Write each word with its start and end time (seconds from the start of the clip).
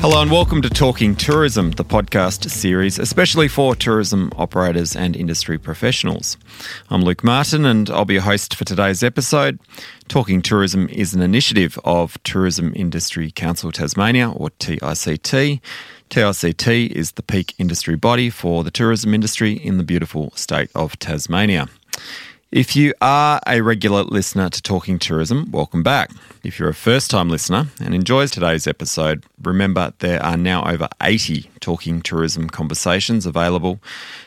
Hello 0.00 0.22
and 0.22 0.30
welcome 0.30 0.62
to 0.62 0.70
Talking 0.70 1.14
Tourism, 1.14 1.72
the 1.72 1.84
podcast 1.84 2.48
series, 2.48 2.98
especially 2.98 3.48
for 3.48 3.76
tourism 3.76 4.32
operators 4.34 4.96
and 4.96 5.14
industry 5.14 5.58
professionals. 5.58 6.38
I'm 6.88 7.02
Luke 7.02 7.22
Martin 7.22 7.66
and 7.66 7.90
I'll 7.90 8.06
be 8.06 8.14
your 8.14 8.22
host 8.22 8.54
for 8.54 8.64
today's 8.64 9.02
episode. 9.02 9.60
Talking 10.08 10.40
Tourism 10.40 10.88
is 10.88 11.12
an 11.12 11.20
initiative 11.20 11.78
of 11.84 12.16
Tourism 12.22 12.72
Industry 12.74 13.30
Council 13.30 13.70
Tasmania, 13.72 14.30
or 14.30 14.48
TICT. 14.58 15.60
TICT 16.08 16.90
is 16.92 17.12
the 17.12 17.22
peak 17.22 17.54
industry 17.58 17.94
body 17.94 18.30
for 18.30 18.64
the 18.64 18.70
tourism 18.70 19.12
industry 19.12 19.52
in 19.52 19.76
the 19.76 19.84
beautiful 19.84 20.32
state 20.34 20.70
of 20.74 20.98
Tasmania. 20.98 21.68
If 22.52 22.74
you 22.74 22.94
are 23.00 23.38
a 23.46 23.60
regular 23.60 24.02
listener 24.02 24.50
to 24.50 24.60
Talking 24.60 24.98
Tourism, 24.98 25.52
welcome 25.52 25.84
back. 25.84 26.10
If 26.42 26.58
you're 26.58 26.68
a 26.68 26.74
first 26.74 27.08
time 27.08 27.28
listener 27.28 27.68
and 27.80 27.94
enjoys 27.94 28.32
today's 28.32 28.66
episode, 28.66 29.24
remember 29.40 29.92
there 30.00 30.20
are 30.20 30.36
now 30.36 30.68
over 30.68 30.88
80 31.00 31.48
Talking 31.60 32.02
Tourism 32.02 32.50
conversations 32.50 33.24
available 33.24 33.78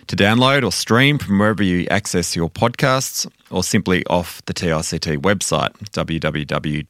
to 0.07 0.15
download 0.15 0.63
or 0.63 0.71
stream 0.71 1.17
from 1.17 1.37
wherever 1.37 1.63
you 1.63 1.85
access 1.91 2.33
your 2.33 2.49
podcasts 2.49 3.29
or 3.49 3.61
simply 3.61 4.05
off 4.05 4.41
the 4.45 4.53
TICT 4.53 5.17
website, 5.17 5.73
www.tict.com.au. 5.91 6.83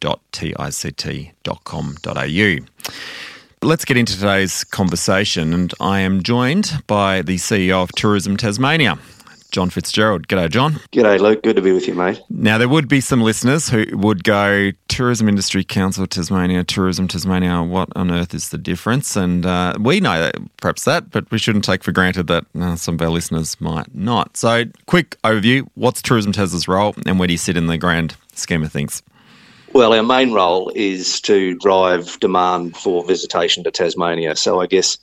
Let's 3.64 3.86
get 3.86 3.95
into 3.95 4.14
today's 4.14 4.66
conversation, 4.66 5.53
and 5.53 5.73
I 5.80 6.02
am 6.02 6.22
joined 6.22 6.84
by 6.86 7.22
the 7.22 7.38
CEO 7.38 7.81
of 7.81 7.94
Tourism 7.94 8.36
Tasmania, 8.36 9.00
John 9.54 9.70
Fitzgerald. 9.70 10.28
G'day, 10.28 10.50
John. 10.50 10.73
G'day, 10.92 11.20
Luke. 11.20 11.44
Good 11.44 11.56
to 11.56 11.62
be 11.62 11.72
with 11.72 11.88
you, 11.88 11.94
mate. 11.94 12.20
Now, 12.30 12.58
there 12.58 12.68
would 12.68 12.90
be 12.90 13.00
some 13.00 13.22
listeners 13.22 13.70
who 13.70 13.86
would 13.94 14.23
go, 14.23 14.72
Tourism 14.88 15.30
Industry 15.30 15.64
Council 15.64 16.08
Tasmania, 16.08 16.64
Tourism 16.64 17.08
Tasmania, 17.08 17.62
what 17.62 17.90
on 17.96 18.12
earth 18.12 18.34
is 18.34 18.50
the 18.50 18.58
difference? 18.58 19.16
And 19.16 19.46
uh, 19.46 19.76
we 19.80 20.00
know 20.00 20.20
that, 20.20 20.36
perhaps 20.58 20.86
that, 20.86 21.12
but 21.12 21.30
we 21.31 21.38
shouldn't 21.38 21.64
take 21.64 21.84
for 21.84 21.92
granted 21.92 22.28
that 22.28 22.46
uh, 22.59 22.76
some 22.76 22.96
of 22.96 23.02
our 23.04 23.09
listeners 23.09 23.59
might 23.62 23.94
not. 23.94 24.36
So, 24.36 24.66
quick 24.88 25.22
overview 25.24 25.68
what's 25.76 26.02
Tourism 26.02 26.31
Tas's 26.31 26.68
role 26.68 26.96
and 27.06 27.20
where 27.20 27.28
do 27.28 27.34
you 27.34 27.38
sit 27.38 27.56
in 27.56 27.68
the 27.68 27.78
grand 27.78 28.18
scheme 28.34 28.64
of 28.64 28.72
things? 28.72 29.04
Well, 29.74 29.94
our 29.94 30.04
main 30.04 30.34
role 30.34 30.72
is 30.76 31.22
to 31.22 31.56
drive 31.59 32.20
demand 32.20 32.76
for 32.76 33.04
visitation 33.06 33.64
to 33.66 33.72
Tasmania. 33.72 34.36
So, 34.36 34.62
I 34.62 34.66
guess 34.66 34.98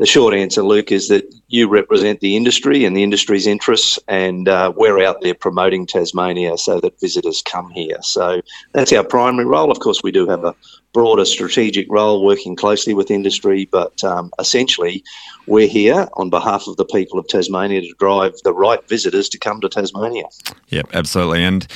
the 0.00 0.06
short 0.06 0.32
answer, 0.32 0.62
Luke, 0.62 0.90
is 0.90 1.08
that 1.08 1.30
you 1.48 1.68
represent 1.68 2.20
the 2.20 2.34
industry 2.34 2.86
and 2.86 2.96
the 2.96 3.02
industry's 3.02 3.46
interests, 3.46 3.98
and 4.08 4.48
uh, 4.48 4.72
we're 4.74 5.04
out 5.04 5.20
there 5.20 5.34
promoting 5.34 5.84
Tasmania 5.84 6.56
so 6.56 6.80
that 6.80 6.98
visitors 6.98 7.42
come 7.42 7.68
here. 7.68 7.98
So 8.00 8.40
that's 8.72 8.94
our 8.94 9.04
primary 9.04 9.44
role. 9.44 9.70
Of 9.70 9.80
course, 9.80 10.02
we 10.02 10.10
do 10.10 10.26
have 10.26 10.42
a 10.42 10.54
broader 10.94 11.26
strategic 11.26 11.86
role 11.90 12.24
working 12.24 12.56
closely 12.56 12.94
with 12.94 13.10
industry, 13.10 13.68
but 13.70 14.02
um, 14.02 14.30
essentially, 14.38 15.04
we're 15.46 15.68
here 15.68 16.08
on 16.14 16.30
behalf 16.30 16.66
of 16.66 16.78
the 16.78 16.86
people 16.86 17.18
of 17.18 17.28
Tasmania 17.28 17.82
to 17.82 17.92
drive 17.98 18.32
the 18.42 18.54
right 18.54 18.88
visitors 18.88 19.28
to 19.28 19.38
come 19.38 19.60
to 19.60 19.68
Tasmania. 19.68 20.24
Yep, 20.68 20.88
absolutely. 20.94 21.44
And 21.44 21.66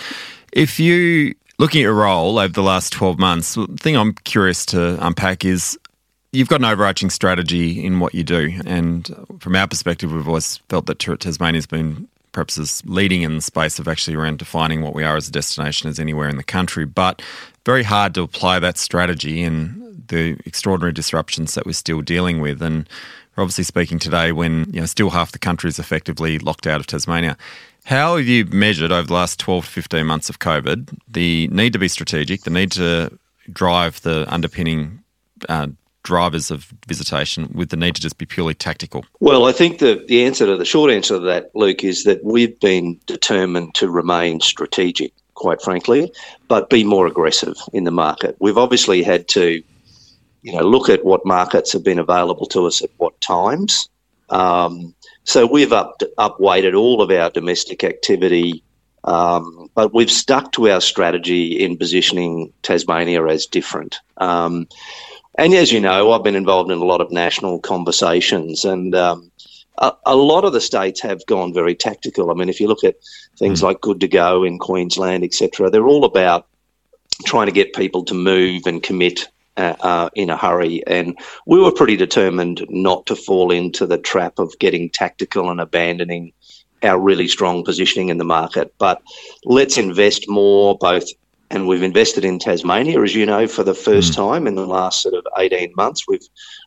if 0.51 0.81
you 0.81 1.35
looking 1.59 1.83
at 1.83 1.85
your 1.85 1.95
role 1.95 2.39
over 2.39 2.55
the 2.55 2.63
last 2.63 2.95
12 2.95 3.19
months, 3.19 3.55
the 3.55 3.67
thing 3.79 3.97
I'm 3.99 4.15
curious 4.15 4.65
to 4.67 4.97
unpack 5.07 5.45
is 5.45 5.79
You've 6.35 6.49
got 6.49 6.61
an 6.61 6.65
overarching 6.65 7.11
strategy 7.11 7.85
in 7.85 8.01
what 8.01 8.13
you 8.13 8.25
do, 8.25 8.61
and 8.67 9.09
from 9.39 9.55
our 9.55 9.69
perspective, 9.69 10.11
we've 10.11 10.27
always 10.27 10.57
felt 10.69 10.87
that 10.87 10.99
Tasmania's 10.99 11.67
been 11.67 12.09
perhaps 12.33 12.59
as 12.59 12.83
leading 12.87 13.23
in 13.23 13.37
the 13.37 13.41
space 13.41 13.79
of 13.79 13.87
actually 13.87 14.17
around 14.17 14.41
defining 14.41 14.83
what 14.83 14.95
we 14.95 15.05
are 15.05 15.17
as 15.17 15.29
a 15.29 15.31
destination 15.31 15.89
as 15.89 16.01
anywhere 16.01 16.29
in 16.29 16.37
the 16.37 16.43
country, 16.43 16.85
but 16.85 17.23
very 17.65 17.85
hard 17.85 18.15
to 18.15 18.23
apply 18.23 18.59
that 18.59 18.79
strategy 18.79 19.45
in 19.45 20.03
the 20.09 20.37
extraordinary 20.45 20.93
disruptions 20.93 21.55
that 21.55 21.67
we're 21.67 21.73
still 21.73 22.01
dealing 22.01 22.41
with. 22.41 22.61
And 22.61 22.89
we're 23.37 23.45
obviously 23.45 23.63
speaking 23.63 24.01
today 24.01 24.33
when 24.33 24.67
you 24.73 24.81
know 24.81 24.87
still 24.87 25.11
half 25.11 25.31
the 25.31 25.39
country 25.39 25.69
is 25.69 25.79
effectively 25.79 26.41
locked 26.41 26.67
out 26.67 26.81
of 26.81 26.89
Tasmania. 26.89 27.37
How 27.85 28.17
have 28.17 28.27
you 28.27 28.45
measured 28.47 28.91
over 28.91 29.07
the 29.07 29.15
last 29.15 29.39
12 29.39 29.67
to 29.67 29.71
15 29.71 30.05
months 30.05 30.29
of 30.29 30.41
COVID 30.41 30.99
the 31.07 31.47
need 31.53 31.73
to 31.75 31.79
be 31.79 31.87
strategic, 31.87 32.43
the 32.43 32.51
need 32.51 32.73
to 32.73 33.17
drive 33.53 34.03
the 34.03 34.27
underpinning 34.35 35.05
uh, 35.49 35.69
drivers 36.05 36.51
of 36.51 36.73
visitation 36.87 37.51
with 37.53 37.71
the 37.71 37.77
need 37.77 37.97
to 37.97 38.01
just 38.01 38.19
be 38.19 38.27
purely 38.27 38.55
tactical? 38.55 39.05
Well, 39.19 39.47
I 39.47 39.53
think 39.53 39.81
the, 39.81 40.05
the 40.07 40.25
answer 40.25 40.47
to 40.47 40.57
the 40.57 40.65
short 40.65 40.93
answer 40.93 41.15
to 41.15 41.21
that, 41.21 41.51
Luke, 41.55 41.83
is 41.83 42.05
that 42.05 42.23
we've 42.23 42.59
been 42.61 43.01
determined 43.07 43.75
to 43.77 43.91
remain 43.91 44.41
strategic, 44.41 45.13
quite 45.35 45.61
frankly, 45.61 46.13
but 46.47 46.71
be 46.71 46.85
more 46.85 47.07
aggressive 47.07 47.57
in 47.73 47.85
the 47.85 47.91
market. 47.91 48.37
We've 48.39 48.59
obviously 48.59 49.03
had 49.03 49.27
to, 49.29 49.63
you 50.43 50.53
know, 50.53 50.63
look 50.63 50.89
at 50.89 51.05
what 51.05 51.27
markets 51.27 51.73
have 51.73 51.83
been 51.83 51.99
available 51.99 52.47
to 52.47 52.67
us 52.67 52.83
at 52.83 52.91
what 52.99 53.21
times. 53.21 53.89
Um, 54.31 54.95
so 55.25 55.47
we've 55.47 55.73
up 55.73 56.01
upweighted 56.19 56.79
all 56.79 57.03
of 57.03 57.11
our 57.11 57.31
domestic 57.31 57.83
activity, 57.83 58.63
um, 59.05 59.71
but 59.75 59.95
we've 59.95 60.11
stuck 60.11 60.53
to 60.53 60.71
our 60.71 60.81
strategy 60.81 61.63
in 61.63 61.77
positioning 61.77 62.53
Tasmania 62.63 63.27
as 63.27 63.47
different. 63.47 64.01
Um, 64.19 64.67
and 65.37 65.55
as 65.55 65.73
you 65.73 65.81
know, 65.81 66.13
I've 66.13 66.23
been 66.23 66.37
involved 66.37 66.71
in 66.71 66.79
a 66.79 66.85
lot 66.85 67.01
of 67.01 67.11
national 67.11 67.59
conversations, 67.61 68.65
and 68.65 68.95
um, 68.95 69.31
a, 69.79 69.93
a, 70.07 70.17
lot 70.17 70.45
of 70.45 70.53
the 70.53 70.61
states 70.61 71.01
have 71.01 71.25
gone 71.27 71.53
very 71.53 71.75
tactical. 71.75 72.31
I 72.31 72.35
mean, 72.35 72.49
if 72.49 72.61
you 72.61 72.69
look 72.69 72.85
at 72.85 72.97
things 73.39 73.61
mm. 73.61 73.65
like 73.65 73.81
Good 73.81 74.01
to 74.01 74.09
Go 74.09 74.45
in 74.45 74.59
Queensland, 74.59 75.25
etc., 75.25 75.71
they're 75.71 75.87
all 75.87 76.05
about 76.05 76.47
trying 77.25 77.47
to 77.47 77.53
get 77.53 77.75
people 77.75 78.05
to 78.05 78.15
move 78.15 78.67
and 78.67 78.83
commit 78.83 79.29
uh, 79.57 79.77
uh, 79.81 80.11
in 80.15 80.31
a 80.31 80.37
hurry. 80.37 80.83
And 80.87 81.19
we 81.47 81.61
were 81.61 81.73
pretty 81.73 81.97
determined 81.97 82.67
not 82.69 83.07
to 83.07 83.17
fall 83.17 83.51
into 83.51 83.87
the 83.87 83.99
trap 83.99 84.39
of 84.39 84.59
getting 84.59 84.91
tactical 84.91 85.51
and 85.51 85.61
abandoning 85.61 86.33
our 86.83 86.99
really 86.99 87.29
strong 87.29 87.65
positioning 87.65 88.09
in 88.09 88.19
the 88.19 88.25
market. 88.25 88.75
But 88.79 89.01
let's 89.45 89.79
invest 89.79 90.29
more, 90.29 90.77
both 90.77 91.09
and 91.55 91.69
we've 91.69 91.83
invested 91.83 92.25
in 92.25 92.39
Tasmania, 92.39 93.01
as 93.01 93.15
you 93.15 93.25
know, 93.25 93.47
for 93.47 93.63
the 93.63 93.75
first 93.75 94.13
mm. 94.13 94.17
time 94.17 94.47
in 94.47 94.57
the 94.57 94.67
last 94.67 95.03
sort 95.03 95.15
of 95.15 95.25
18 95.39 95.73
months. 95.77 96.07
We've 96.09 96.27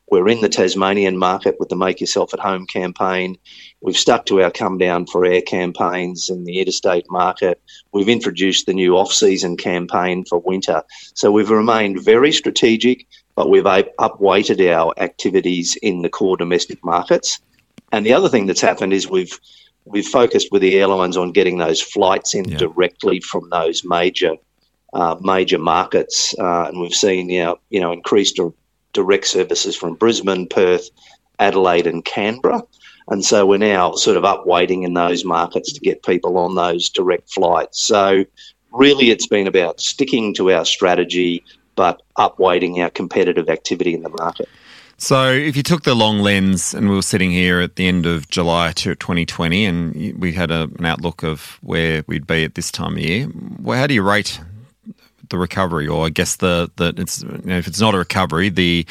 we're 0.09 0.29
in 0.29 0.39
the 0.39 0.47
Tasmanian 0.47 1.17
market 1.17 1.57
with 1.59 1.67
the 1.67 1.75
Make 1.75 1.99
Yourself 1.99 2.33
at 2.33 2.39
Home 2.39 2.65
campaign. 2.65 3.37
We've 3.81 3.97
stuck 3.97 4.25
to 4.27 4.41
our 4.41 4.49
Come 4.49 4.77
Down 4.77 5.05
for 5.05 5.25
Air 5.25 5.41
campaigns 5.41 6.29
in 6.29 6.45
the 6.45 6.59
interstate 6.59 7.05
market. 7.11 7.61
We've 7.91 8.07
introduced 8.07 8.65
the 8.65 8.73
new 8.73 8.95
off-season 8.95 9.57
campaign 9.57 10.23
for 10.23 10.39
winter. 10.39 10.81
So 11.13 11.29
we've 11.29 11.49
remained 11.49 12.01
very 12.01 12.31
strategic, 12.31 13.05
but 13.35 13.49
we've 13.49 13.65
upweighted 13.65 14.73
our 14.73 14.93
activities 14.97 15.75
in 15.81 16.03
the 16.03 16.09
core 16.09 16.37
domestic 16.37 16.81
markets. 16.85 17.41
And 17.91 18.05
the 18.05 18.13
other 18.13 18.29
thing 18.29 18.45
that's 18.45 18.61
happened 18.61 18.93
is 18.93 19.09
we've 19.09 19.37
we've 19.83 20.07
focused 20.07 20.51
with 20.51 20.61
the 20.61 20.79
airlines 20.79 21.17
on 21.17 21.31
getting 21.31 21.57
those 21.57 21.81
flights 21.81 22.33
in 22.33 22.45
yeah. 22.45 22.57
directly 22.57 23.19
from 23.19 23.49
those 23.49 23.83
major 23.83 24.37
uh, 24.93 25.15
major 25.21 25.59
markets, 25.59 26.35
uh, 26.39 26.65
and 26.67 26.79
we've 26.79 26.93
seen 26.93 27.29
you 27.29 27.43
know, 27.43 27.59
you 27.69 27.79
know 27.79 27.91
increased 27.91 28.39
direct 28.93 29.27
services 29.27 29.75
from 29.75 29.95
Brisbane, 29.95 30.47
Perth, 30.47 30.89
Adelaide, 31.39 31.87
and 31.87 32.03
Canberra. 32.03 32.63
And 33.09 33.23
so 33.23 33.45
we're 33.45 33.57
now 33.57 33.93
sort 33.93 34.17
of 34.17 34.23
upweighting 34.23 34.83
in 34.83 34.93
those 34.93 35.23
markets 35.23 35.71
to 35.71 35.79
get 35.79 36.03
people 36.03 36.37
on 36.37 36.55
those 36.55 36.89
direct 36.89 37.31
flights. 37.31 37.81
So 37.81 38.25
really, 38.71 39.11
it's 39.11 39.27
been 39.27 39.47
about 39.47 39.79
sticking 39.79 40.33
to 40.35 40.51
our 40.51 40.65
strategy, 40.65 41.43
but 41.75 42.01
upweighting 42.17 42.79
our 42.79 42.89
competitive 42.89 43.49
activity 43.49 43.93
in 43.93 44.01
the 44.01 44.09
market. 44.09 44.49
So, 44.99 45.31
if 45.31 45.55
you 45.55 45.61
took 45.61 45.83
the 45.83 45.93
long 45.93 46.19
lens 46.19 46.73
and 46.73 46.89
we 46.89 46.95
were 46.95 47.03
sitting 47.03 47.29
here 47.29 47.59
at 47.59 47.75
the 47.75 47.87
end 47.87 48.07
of 48.07 48.29
July 48.29 48.71
2020 48.71 49.63
and 49.63 50.19
we 50.19 50.33
had 50.33 50.49
a, 50.49 50.63
an 50.79 50.85
outlook 50.85 51.23
of 51.23 51.59
where 51.61 52.03
we'd 52.07 52.25
be 52.25 52.43
at 52.43 52.55
this 52.55 52.71
time 52.71 52.93
of 52.93 52.99
year, 52.99 53.29
well, 53.61 53.77
how 53.77 53.85
do 53.85 53.93
you 53.93 54.01
rate 54.01 54.39
the 55.29 55.37
recovery, 55.37 55.87
or 55.87 56.05
I 56.05 56.09
guess 56.09 56.37
the 56.37 56.71
the 56.75 56.93
it's 56.97 57.23
you 57.23 57.41
know, 57.43 57.57
if 57.57 57.67
it's 57.67 57.79
not 57.79 57.95
a 57.95 57.97
recovery, 57.97 58.49
the 58.49 58.85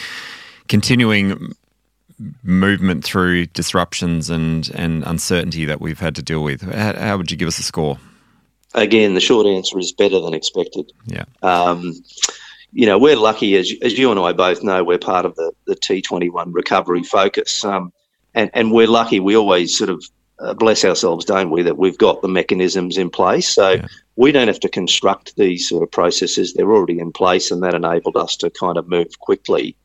continuing 0.68 1.54
movement 2.42 3.04
through 3.04 3.46
disruptions 3.46 4.30
and 4.30 4.70
and 4.74 5.04
uncertainty 5.04 5.64
that 5.66 5.80
we've 5.80 6.00
had 6.00 6.14
to 6.16 6.22
deal 6.22 6.42
with. 6.42 6.62
How, 6.62 6.94
how 6.94 7.16
would 7.16 7.30
you 7.30 7.36
give 7.36 7.48
us 7.48 7.58
a 7.58 7.62
score? 7.62 7.98
Again, 8.74 9.14
the 9.14 9.20
short 9.20 9.46
answer 9.46 9.78
is 9.78 9.92
better 9.92 10.20
than 10.20 10.34
expected. 10.34 10.92
Yeah. 11.06 11.24
Um, 11.42 11.94
you 12.72 12.84
know, 12.84 12.98
we're 12.98 13.16
lucky, 13.16 13.56
as, 13.56 13.72
as 13.80 13.98
you 13.98 14.10
and 14.10 14.20
I 14.20 14.32
both 14.32 14.62
know, 14.62 14.84
we're 14.84 14.98
part 14.98 15.24
of 15.24 15.34
the, 15.36 15.50
the 15.66 15.74
T21 15.76 16.52
recovery 16.52 17.02
focus. 17.02 17.64
Um, 17.64 17.90
and, 18.34 18.50
and 18.52 18.70
we're 18.70 18.86
lucky, 18.86 19.18
we 19.18 19.34
always 19.34 19.76
sort 19.76 19.88
of 19.88 20.04
uh, 20.38 20.54
bless 20.54 20.84
ourselves, 20.84 21.24
don't 21.24 21.50
we, 21.50 21.62
that 21.62 21.78
we've 21.78 21.98
got 21.98 22.22
the 22.22 22.28
mechanisms 22.28 22.98
in 22.98 23.10
place. 23.10 23.48
So 23.48 23.72
yeah. 23.72 23.86
we 24.16 24.32
don't 24.32 24.48
have 24.48 24.60
to 24.60 24.68
construct 24.68 25.36
these 25.36 25.68
sort 25.68 25.82
of 25.82 25.90
processes; 25.90 26.54
they're 26.54 26.72
already 26.72 26.98
in 26.98 27.12
place, 27.12 27.50
and 27.50 27.62
that 27.62 27.74
enabled 27.74 28.16
us 28.16 28.36
to 28.38 28.50
kind 28.50 28.76
of 28.76 28.88
move 28.88 29.18
quickly. 29.20 29.76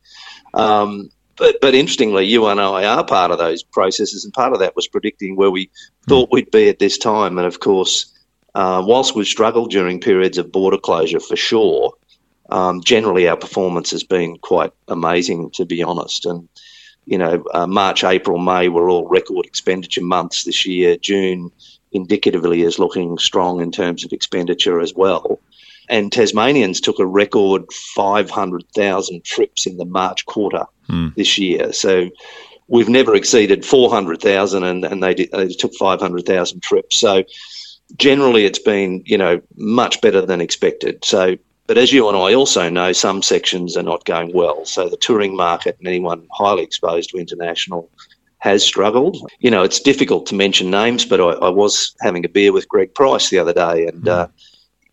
Um, 0.53 1.09
but, 1.37 1.55
but 1.61 1.73
interestingly, 1.73 2.25
you 2.25 2.47
and 2.47 2.59
I 2.59 2.83
are 2.83 3.05
part 3.05 3.31
of 3.31 3.37
those 3.37 3.63
processes, 3.63 4.25
and 4.25 4.33
part 4.33 4.53
of 4.53 4.59
that 4.59 4.75
was 4.75 4.87
predicting 4.87 5.35
where 5.35 5.51
we 5.51 5.69
thought 6.07 6.29
we'd 6.31 6.51
be 6.51 6.69
at 6.69 6.79
this 6.79 6.97
time. 6.97 7.37
And 7.37 7.47
of 7.47 7.61
course, 7.61 8.13
uh, 8.53 8.83
whilst 8.85 9.15
we've 9.15 9.27
struggled 9.27 9.71
during 9.71 9.99
periods 9.99 10.37
of 10.37 10.51
border 10.51 10.77
closure 10.77 11.19
for 11.19 11.35
sure, 11.35 11.93
um, 12.49 12.81
generally 12.83 13.27
our 13.27 13.37
performance 13.37 13.91
has 13.91 14.03
been 14.03 14.37
quite 14.37 14.71
amazing, 14.89 15.51
to 15.51 15.65
be 15.65 15.81
honest. 15.81 16.25
And 16.25 16.47
you 17.05 17.17
know, 17.17 17.43
uh, 17.53 17.67
March, 17.67 18.03
April, 18.03 18.37
May 18.37 18.69
were 18.69 18.89
all 18.89 19.07
record 19.07 19.45
expenditure 19.45 20.03
months 20.03 20.43
this 20.43 20.65
year. 20.65 20.97
June, 20.97 21.51
indicatively, 21.91 22.61
is 22.61 22.79
looking 22.79 23.17
strong 23.17 23.61
in 23.61 23.71
terms 23.71 24.03
of 24.05 24.13
expenditure 24.13 24.79
as 24.79 24.93
well. 24.93 25.39
And 25.89 26.11
Tasmanians 26.11 26.79
took 26.79 26.99
a 26.99 27.05
record 27.05 27.71
500,000 27.73 29.23
trips 29.23 29.65
in 29.65 29.77
the 29.77 29.85
March 29.85 30.25
quarter 30.25 30.65
mm. 30.87 31.13
this 31.15 31.37
year. 31.37 31.73
So 31.73 32.09
we've 32.67 32.87
never 32.87 33.13
exceeded 33.13 33.65
400,000 33.65 34.63
and, 34.63 34.85
and 34.85 35.03
they, 35.03 35.13
did, 35.13 35.31
they 35.31 35.49
took 35.49 35.73
500,000 35.75 36.61
trips. 36.61 36.95
So 36.95 37.23
generally 37.97 38.45
it's 38.45 38.59
been, 38.59 39.03
you 39.05 39.17
know, 39.17 39.41
much 39.57 39.99
better 40.01 40.21
than 40.21 40.39
expected. 40.39 41.03
So 41.03 41.35
but 41.67 41.77
as 41.77 41.93
you 41.93 42.07
and 42.07 42.17
I 42.17 42.33
also 42.33 42.69
know, 42.69 42.91
some 42.91 43.21
sections 43.21 43.77
are 43.77 43.83
not 43.83 44.05
going 44.05 44.33
well. 44.33 44.65
So 44.65 44.89
the 44.89 44.97
touring 44.97 45.35
market 45.35 45.77
and 45.79 45.87
anyone 45.87 46.27
highly 46.31 46.63
exposed 46.63 47.11
to 47.11 47.17
international 47.17 47.89
has 48.39 48.63
struggled. 48.63 49.17
You 49.39 49.51
know, 49.51 49.63
it's 49.63 49.79
difficult 49.79 50.25
to 50.27 50.35
mention 50.35 50.71
names, 50.71 51.05
but 51.05 51.21
I, 51.21 51.45
I 51.45 51.49
was 51.49 51.95
having 52.01 52.25
a 52.25 52.29
beer 52.29 52.51
with 52.51 52.67
Greg 52.67 52.93
Price 52.95 53.29
the 53.29 53.37
other 53.37 53.53
day, 53.53 53.85
and 53.87 54.07
uh, 54.07 54.27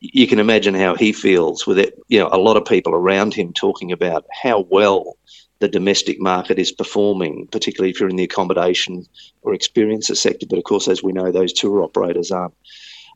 you 0.01 0.27
can 0.27 0.39
imagine 0.39 0.75
how 0.75 0.95
he 0.95 1.13
feels 1.13 1.67
with 1.67 1.79
it. 1.79 1.99
You 2.09 2.21
know, 2.21 2.29
a 2.31 2.39
lot 2.39 2.59
of 2.59 2.65
people 2.67 2.95
around 2.95 3.35
him 3.35 3.53
talking 3.53 3.91
about 3.91 4.27
how 4.43 4.67
well 4.71 5.17
the 5.61 5.69
domestic 5.69 6.21
market 6.21 6.59
is 6.59 6.71
performing, 6.71 7.49
particularly 7.51 7.91
if 7.91 7.99
you're 7.99 8.09
in 8.09 8.17
the 8.17 8.25
accommodation 8.25 9.07
or 9.43 9.55
experiences 9.55 10.21
sector. 10.21 10.47
But 10.49 10.59
of 10.59 10.65
course, 10.65 10.87
as 10.87 11.03
we 11.03 11.13
know, 11.13 11.33
those 11.33 11.53
tour 11.53 11.83
operators 11.83 12.31
aren't 12.31 12.55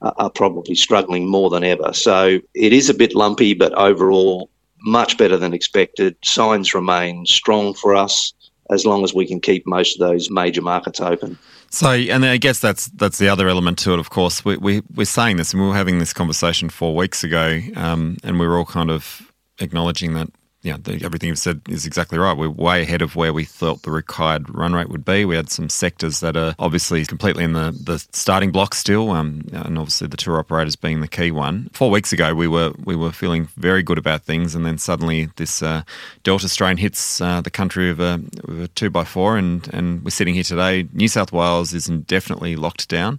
are 0.02 0.30
probably 0.30 0.74
struggling 0.74 1.28
more 1.28 1.50
than 1.50 1.64
ever. 1.64 1.92
So 1.92 2.40
it 2.54 2.72
is 2.72 2.90
a 2.90 2.94
bit 2.94 3.14
lumpy, 3.14 3.54
but 3.54 3.72
overall, 3.74 4.50
much 4.84 5.16
better 5.16 5.36
than 5.36 5.54
expected. 5.54 6.16
Signs 6.24 6.74
remain 6.74 7.24
strong 7.26 7.74
for 7.74 7.94
us 7.94 8.32
as 8.70 8.84
long 8.86 9.04
as 9.04 9.14
we 9.14 9.26
can 9.26 9.40
keep 9.40 9.66
most 9.66 10.00
of 10.00 10.08
those 10.08 10.30
major 10.30 10.62
markets 10.62 11.00
open. 11.00 11.38
So, 11.70 11.90
and 11.90 12.24
I 12.24 12.36
guess 12.36 12.58
that's 12.58 12.86
that's 12.88 13.18
the 13.18 13.28
other 13.28 13.48
element 13.48 13.78
to 13.80 13.94
it. 13.94 13.98
Of 13.98 14.10
course, 14.10 14.44
we, 14.44 14.56
we 14.58 14.82
we're 14.94 15.04
saying 15.06 15.38
this, 15.38 15.52
and 15.52 15.62
we 15.62 15.68
were 15.68 15.74
having 15.74 15.98
this 15.98 16.12
conversation 16.12 16.68
four 16.68 16.94
weeks 16.94 17.24
ago, 17.24 17.60
um, 17.76 18.18
and 18.22 18.38
we 18.38 18.46
were 18.46 18.58
all 18.58 18.66
kind 18.66 18.90
of 18.90 19.32
acknowledging 19.58 20.14
that 20.14 20.28
yeah, 20.62 20.76
the, 20.80 21.04
everything 21.04 21.28
you've 21.28 21.38
said 21.38 21.60
is 21.68 21.86
exactly 21.86 22.18
right. 22.18 22.36
We're 22.36 22.48
way 22.48 22.82
ahead 22.82 23.02
of 23.02 23.16
where 23.16 23.32
we 23.32 23.44
thought 23.44 23.82
the 23.82 23.90
required 23.90 24.48
run 24.54 24.72
rate 24.74 24.88
would 24.88 25.04
be. 25.04 25.24
We 25.24 25.34
had 25.34 25.50
some 25.50 25.68
sectors 25.68 26.20
that 26.20 26.36
are 26.36 26.54
obviously 26.58 27.04
completely 27.04 27.42
in 27.42 27.52
the, 27.52 27.72
the 27.72 27.98
starting 28.12 28.52
block 28.52 28.74
still, 28.74 29.10
um, 29.10 29.42
and 29.52 29.76
obviously 29.76 30.06
the 30.06 30.16
tour 30.16 30.38
operators 30.38 30.76
being 30.76 31.00
the 31.00 31.08
key 31.08 31.32
one. 31.32 31.68
Four 31.72 31.90
weeks 31.90 32.12
ago, 32.12 32.32
we 32.32 32.46
were 32.46 32.72
we 32.84 32.94
were 32.94 33.10
feeling 33.10 33.48
very 33.56 33.82
good 33.82 33.98
about 33.98 34.22
things, 34.22 34.54
and 34.54 34.64
then 34.64 34.78
suddenly 34.78 35.30
this 35.36 35.62
uh, 35.62 35.82
Delta 36.22 36.48
strain 36.48 36.76
hits 36.76 37.20
uh, 37.20 37.40
the 37.40 37.50
country 37.50 37.90
of 37.90 37.98
a, 37.98 38.20
a 38.62 38.68
two 38.68 38.88
by 38.88 39.02
four, 39.02 39.36
and 39.36 39.68
and 39.74 40.04
we're 40.04 40.10
sitting 40.10 40.34
here 40.34 40.44
today. 40.44 40.88
New 40.92 41.08
South 41.08 41.32
Wales 41.32 41.74
is 41.74 41.88
indefinitely 41.88 42.54
locked 42.54 42.88
down. 42.88 43.18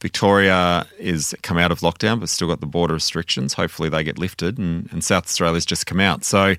Victoria 0.00 0.86
is 0.98 1.34
come 1.42 1.56
out 1.56 1.72
of 1.72 1.80
lockdown, 1.80 2.20
but 2.20 2.28
still 2.28 2.48
got 2.48 2.60
the 2.60 2.66
border 2.66 2.94
restrictions. 2.94 3.54
Hopefully, 3.54 3.88
they 3.88 4.04
get 4.04 4.18
lifted, 4.18 4.58
and, 4.58 4.88
and 4.92 5.02
South 5.02 5.24
Australia's 5.24 5.64
just 5.64 5.86
come 5.86 6.00
out. 6.00 6.24
So, 6.24 6.54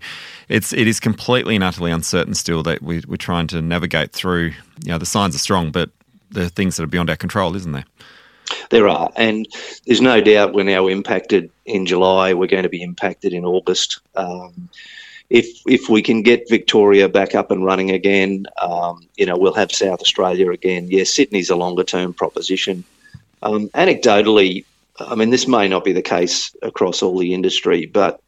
it's 0.50 0.74
it 0.74 0.88
is 0.88 1.00
completely 1.00 1.56
and 1.56 1.64
utterly 1.64 1.92
uncertain 1.92 2.34
still 2.34 2.64
that 2.64 2.82
we, 2.82 3.04
we're 3.08 3.18
trying 3.18 3.48
to 3.48 3.62
navigate 3.62 4.12
through. 4.12 4.54
You 4.84 4.92
know, 4.92 4.98
the 4.98 5.06
signs 5.06 5.36
are 5.36 5.40
strong, 5.40 5.72
but 5.72 5.92
there 6.32 6.46
are 6.46 6.50
things 6.50 6.78
that 6.78 6.84
are 6.84 6.88
beyond 6.88 7.10
our 7.10 7.16
control, 7.16 7.56
isn't 7.56 7.72
there? 7.72 7.86
There 8.70 8.88
are, 8.88 9.12
and 9.16 9.48
there's 9.86 10.02
no 10.02 10.22
doubt 10.22 10.54
we're 10.54 10.64
now 10.64 10.88
impacted 10.88 11.50
in 11.66 11.86
July. 11.86 12.34
We're 12.34 12.48
going 12.48 12.64
to 12.64 12.70
be 12.70 12.82
impacted 12.82 13.34
in 13.34 13.46
August. 13.46 14.00
Um, 14.16 14.70
if 15.30 15.62
if 15.68 15.90
we 15.90 16.02
can 16.02 16.22
get 16.22 16.50
Victoria 16.50 17.10
back 17.10 17.36
up 17.36 17.52
and 17.52 17.66
running 17.66 17.92
again, 17.92 18.46
um, 18.62 19.08
you 19.16 19.26
know, 19.26 19.38
we'll 19.38 19.54
have 19.54 19.72
South 19.72 20.02
Australia 20.02 20.52
again. 20.52 20.88
Yes, 20.90 21.10
Sydney's 21.10 21.50
a 21.50 21.56
longer 21.56 21.84
term 21.84 22.14
proposition. 22.14 22.84
Um, 23.42 23.70
anecdotally, 23.70 24.66
I 25.00 25.16
mean, 25.16 25.30
this 25.30 25.48
may 25.48 25.68
not 25.68 25.84
be 25.84 25.94
the 25.94 26.02
case 26.02 26.56
across 26.62 27.02
all 27.02 27.18
the 27.18 27.34
industry, 27.34 27.86
but 27.86 28.22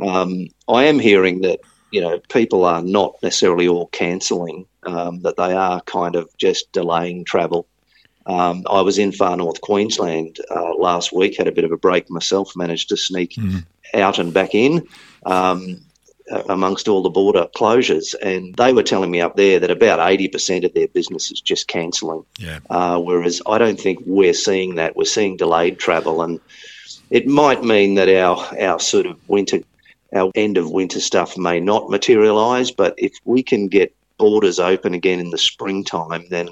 um, 0.00 0.48
I 0.68 0.84
am 0.84 0.98
hearing 0.98 1.40
that 1.42 1.60
you 1.90 2.00
know 2.00 2.18
people 2.28 2.64
are 2.64 2.82
not 2.82 3.16
necessarily 3.22 3.68
all 3.68 3.86
cancelling; 3.88 4.66
um, 4.84 5.22
that 5.22 5.36
they 5.36 5.52
are 5.52 5.80
kind 5.82 6.16
of 6.16 6.28
just 6.36 6.70
delaying 6.72 7.24
travel. 7.24 7.66
Um, 8.26 8.64
I 8.68 8.82
was 8.82 8.98
in 8.98 9.12
far 9.12 9.36
north 9.36 9.60
Queensland 9.62 10.38
uh, 10.50 10.74
last 10.74 11.12
week, 11.12 11.38
had 11.38 11.48
a 11.48 11.52
bit 11.52 11.64
of 11.64 11.72
a 11.72 11.78
break 11.78 12.10
myself, 12.10 12.52
managed 12.56 12.90
to 12.90 12.96
sneak 12.96 13.32
mm. 13.32 13.64
out 13.94 14.18
and 14.18 14.34
back 14.34 14.54
in. 14.54 14.86
Um, 15.24 15.80
amongst 16.48 16.88
all 16.88 17.02
the 17.02 17.10
border 17.10 17.46
closures, 17.56 18.14
and 18.22 18.54
they 18.56 18.72
were 18.72 18.82
telling 18.82 19.10
me 19.10 19.20
up 19.20 19.36
there 19.36 19.58
that 19.60 19.70
about 19.70 20.00
eighty 20.10 20.28
percent 20.28 20.64
of 20.64 20.74
their 20.74 20.88
business 20.88 21.30
is 21.30 21.40
just 21.40 21.68
cancelling. 21.68 22.24
Yeah. 22.38 22.60
Uh, 22.70 22.98
whereas 23.00 23.40
I 23.46 23.58
don't 23.58 23.80
think 23.80 24.00
we're 24.04 24.34
seeing 24.34 24.76
that. 24.76 24.96
We're 24.96 25.04
seeing 25.04 25.36
delayed 25.36 25.78
travel, 25.78 26.22
and 26.22 26.40
it 27.10 27.26
might 27.26 27.64
mean 27.64 27.94
that 27.94 28.08
our 28.08 28.36
our 28.60 28.80
sort 28.80 29.06
of 29.06 29.18
winter, 29.28 29.60
our 30.14 30.30
end 30.34 30.58
of 30.58 30.70
winter 30.70 31.00
stuff 31.00 31.36
may 31.36 31.60
not 31.60 31.90
materialise. 31.90 32.70
But 32.70 32.94
if 32.98 33.12
we 33.24 33.42
can 33.42 33.68
get 33.68 33.94
borders 34.18 34.58
open 34.58 34.94
again 34.94 35.20
in 35.20 35.30
the 35.30 35.38
springtime, 35.38 36.26
then 36.28 36.48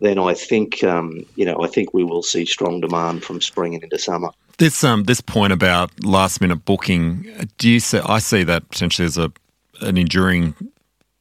then 0.00 0.18
I 0.18 0.34
think 0.34 0.82
um, 0.84 1.24
you 1.36 1.44
know 1.44 1.62
I 1.62 1.68
think 1.68 1.94
we 1.94 2.04
will 2.04 2.22
see 2.22 2.44
strong 2.44 2.80
demand 2.80 3.24
from 3.24 3.40
spring 3.40 3.74
and 3.74 3.84
into 3.84 3.98
summer. 3.98 4.30
This 4.58 4.82
um 4.84 5.04
this 5.04 5.20
point 5.20 5.52
about 5.52 5.90
last 6.02 6.40
minute 6.40 6.64
booking, 6.64 7.26
do 7.58 7.68
you 7.68 7.78
see? 7.78 7.98
I 7.98 8.18
see 8.18 8.42
that 8.44 8.68
potentially 8.70 9.04
as 9.04 9.18
a 9.18 9.30
an 9.82 9.98
enduring 9.98 10.54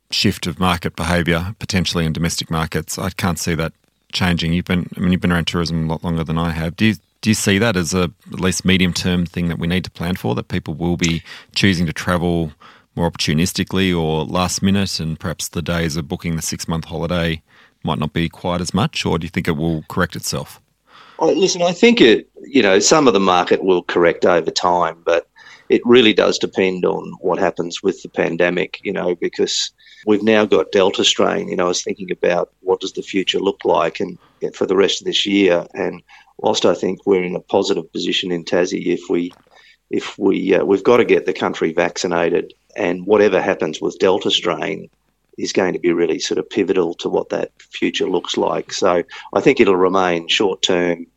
shift 0.09 0.47
of 0.47 0.57
market 0.57 0.95
behaviour 0.95 1.53
potentially 1.59 2.05
in 2.05 2.13
domestic 2.13 2.49
markets. 2.49 2.97
I 2.97 3.09
can't 3.09 3.37
see 3.37 3.53
that 3.55 3.73
changing. 4.13 4.53
You've 4.53 4.65
been 4.65 4.89
I 4.95 5.01
mean 5.01 5.11
you've 5.11 5.19
been 5.19 5.33
around 5.33 5.47
tourism 5.47 5.83
a 5.83 5.91
lot 5.91 6.03
longer 6.03 6.23
than 6.23 6.37
I 6.37 6.51
have. 6.51 6.77
Do 6.77 6.85
you 6.85 6.95
do 7.19 7.29
you 7.29 7.33
see 7.33 7.57
that 7.57 7.75
as 7.75 7.93
a 7.93 8.09
at 8.31 8.39
least 8.39 8.63
medium 8.63 8.93
term 8.93 9.25
thing 9.25 9.49
that 9.49 9.59
we 9.59 9.67
need 9.67 9.83
to 9.83 9.91
plan 9.91 10.15
for? 10.15 10.33
That 10.33 10.47
people 10.47 10.73
will 10.73 10.95
be 10.95 11.21
choosing 11.53 11.85
to 11.87 11.93
travel 11.93 12.53
more 12.95 13.11
opportunistically 13.11 13.93
or 13.99 14.23
last 14.23 14.61
minute, 14.61 15.01
and 15.01 15.19
perhaps 15.19 15.49
the 15.49 15.61
days 15.61 15.97
of 15.97 16.07
booking 16.07 16.37
the 16.37 16.41
six 16.41 16.69
month 16.69 16.85
holiday 16.85 17.41
might 17.83 17.99
not 17.99 18.13
be 18.13 18.29
quite 18.29 18.61
as 18.61 18.73
much, 18.73 19.05
or 19.05 19.19
do 19.19 19.25
you 19.25 19.29
think 19.29 19.49
it 19.49 19.57
will 19.57 19.83
correct 19.89 20.15
itself? 20.15 20.61
Oh, 21.19 21.31
listen, 21.31 21.61
I 21.61 21.71
think 21.71 22.01
it, 22.01 22.29
you 22.43 22.61
know, 22.61 22.79
some 22.79 23.07
of 23.07 23.13
the 23.13 23.19
market 23.19 23.63
will 23.63 23.83
correct 23.83 24.25
over 24.25 24.51
time, 24.51 25.01
but 25.05 25.27
it 25.69 25.81
really 25.85 26.13
does 26.13 26.37
depend 26.37 26.85
on 26.85 27.11
what 27.21 27.39
happens 27.39 27.81
with 27.81 28.01
the 28.03 28.09
pandemic, 28.09 28.79
you 28.83 28.91
know, 28.91 29.15
because 29.15 29.71
we've 30.05 30.23
now 30.23 30.45
got 30.45 30.71
Delta 30.71 31.03
strain. 31.03 31.47
You 31.47 31.55
know, 31.55 31.65
I 31.65 31.69
was 31.69 31.83
thinking 31.83 32.11
about 32.11 32.51
what 32.61 32.81
does 32.81 32.93
the 32.93 33.01
future 33.01 33.39
look 33.39 33.63
like 33.63 33.99
and 33.99 34.17
for 34.53 34.65
the 34.65 34.75
rest 34.75 35.01
of 35.01 35.05
this 35.05 35.25
year. 35.25 35.65
And 35.73 36.03
whilst 36.37 36.65
I 36.65 36.75
think 36.75 36.99
we're 37.05 37.23
in 37.23 37.35
a 37.35 37.39
positive 37.39 37.91
position 37.91 38.31
in 38.31 38.43
Tassie, 38.43 38.87
if 38.87 39.09
we, 39.09 39.33
if 39.89 40.17
we, 40.19 40.53
uh, 40.53 40.65
we've 40.65 40.83
got 40.83 40.97
to 40.97 41.05
get 41.05 41.25
the 41.25 41.33
country 41.33 41.71
vaccinated, 41.73 42.53
and 42.75 43.05
whatever 43.05 43.41
happens 43.41 43.79
with 43.79 43.97
Delta 43.99 44.29
strain, 44.29 44.89
is 45.37 45.53
going 45.53 45.73
to 45.73 45.79
be 45.79 45.91
really 45.91 46.19
sort 46.19 46.37
of 46.37 46.49
pivotal 46.49 46.93
to 46.95 47.09
what 47.09 47.29
that 47.29 47.51
future 47.59 48.09
looks 48.09 48.37
like. 48.37 48.71
So 48.71 49.03
I 49.33 49.41
think 49.41 49.59
it'll 49.59 49.75
remain 49.75 50.27
short 50.27 50.61
term, 50.61 51.07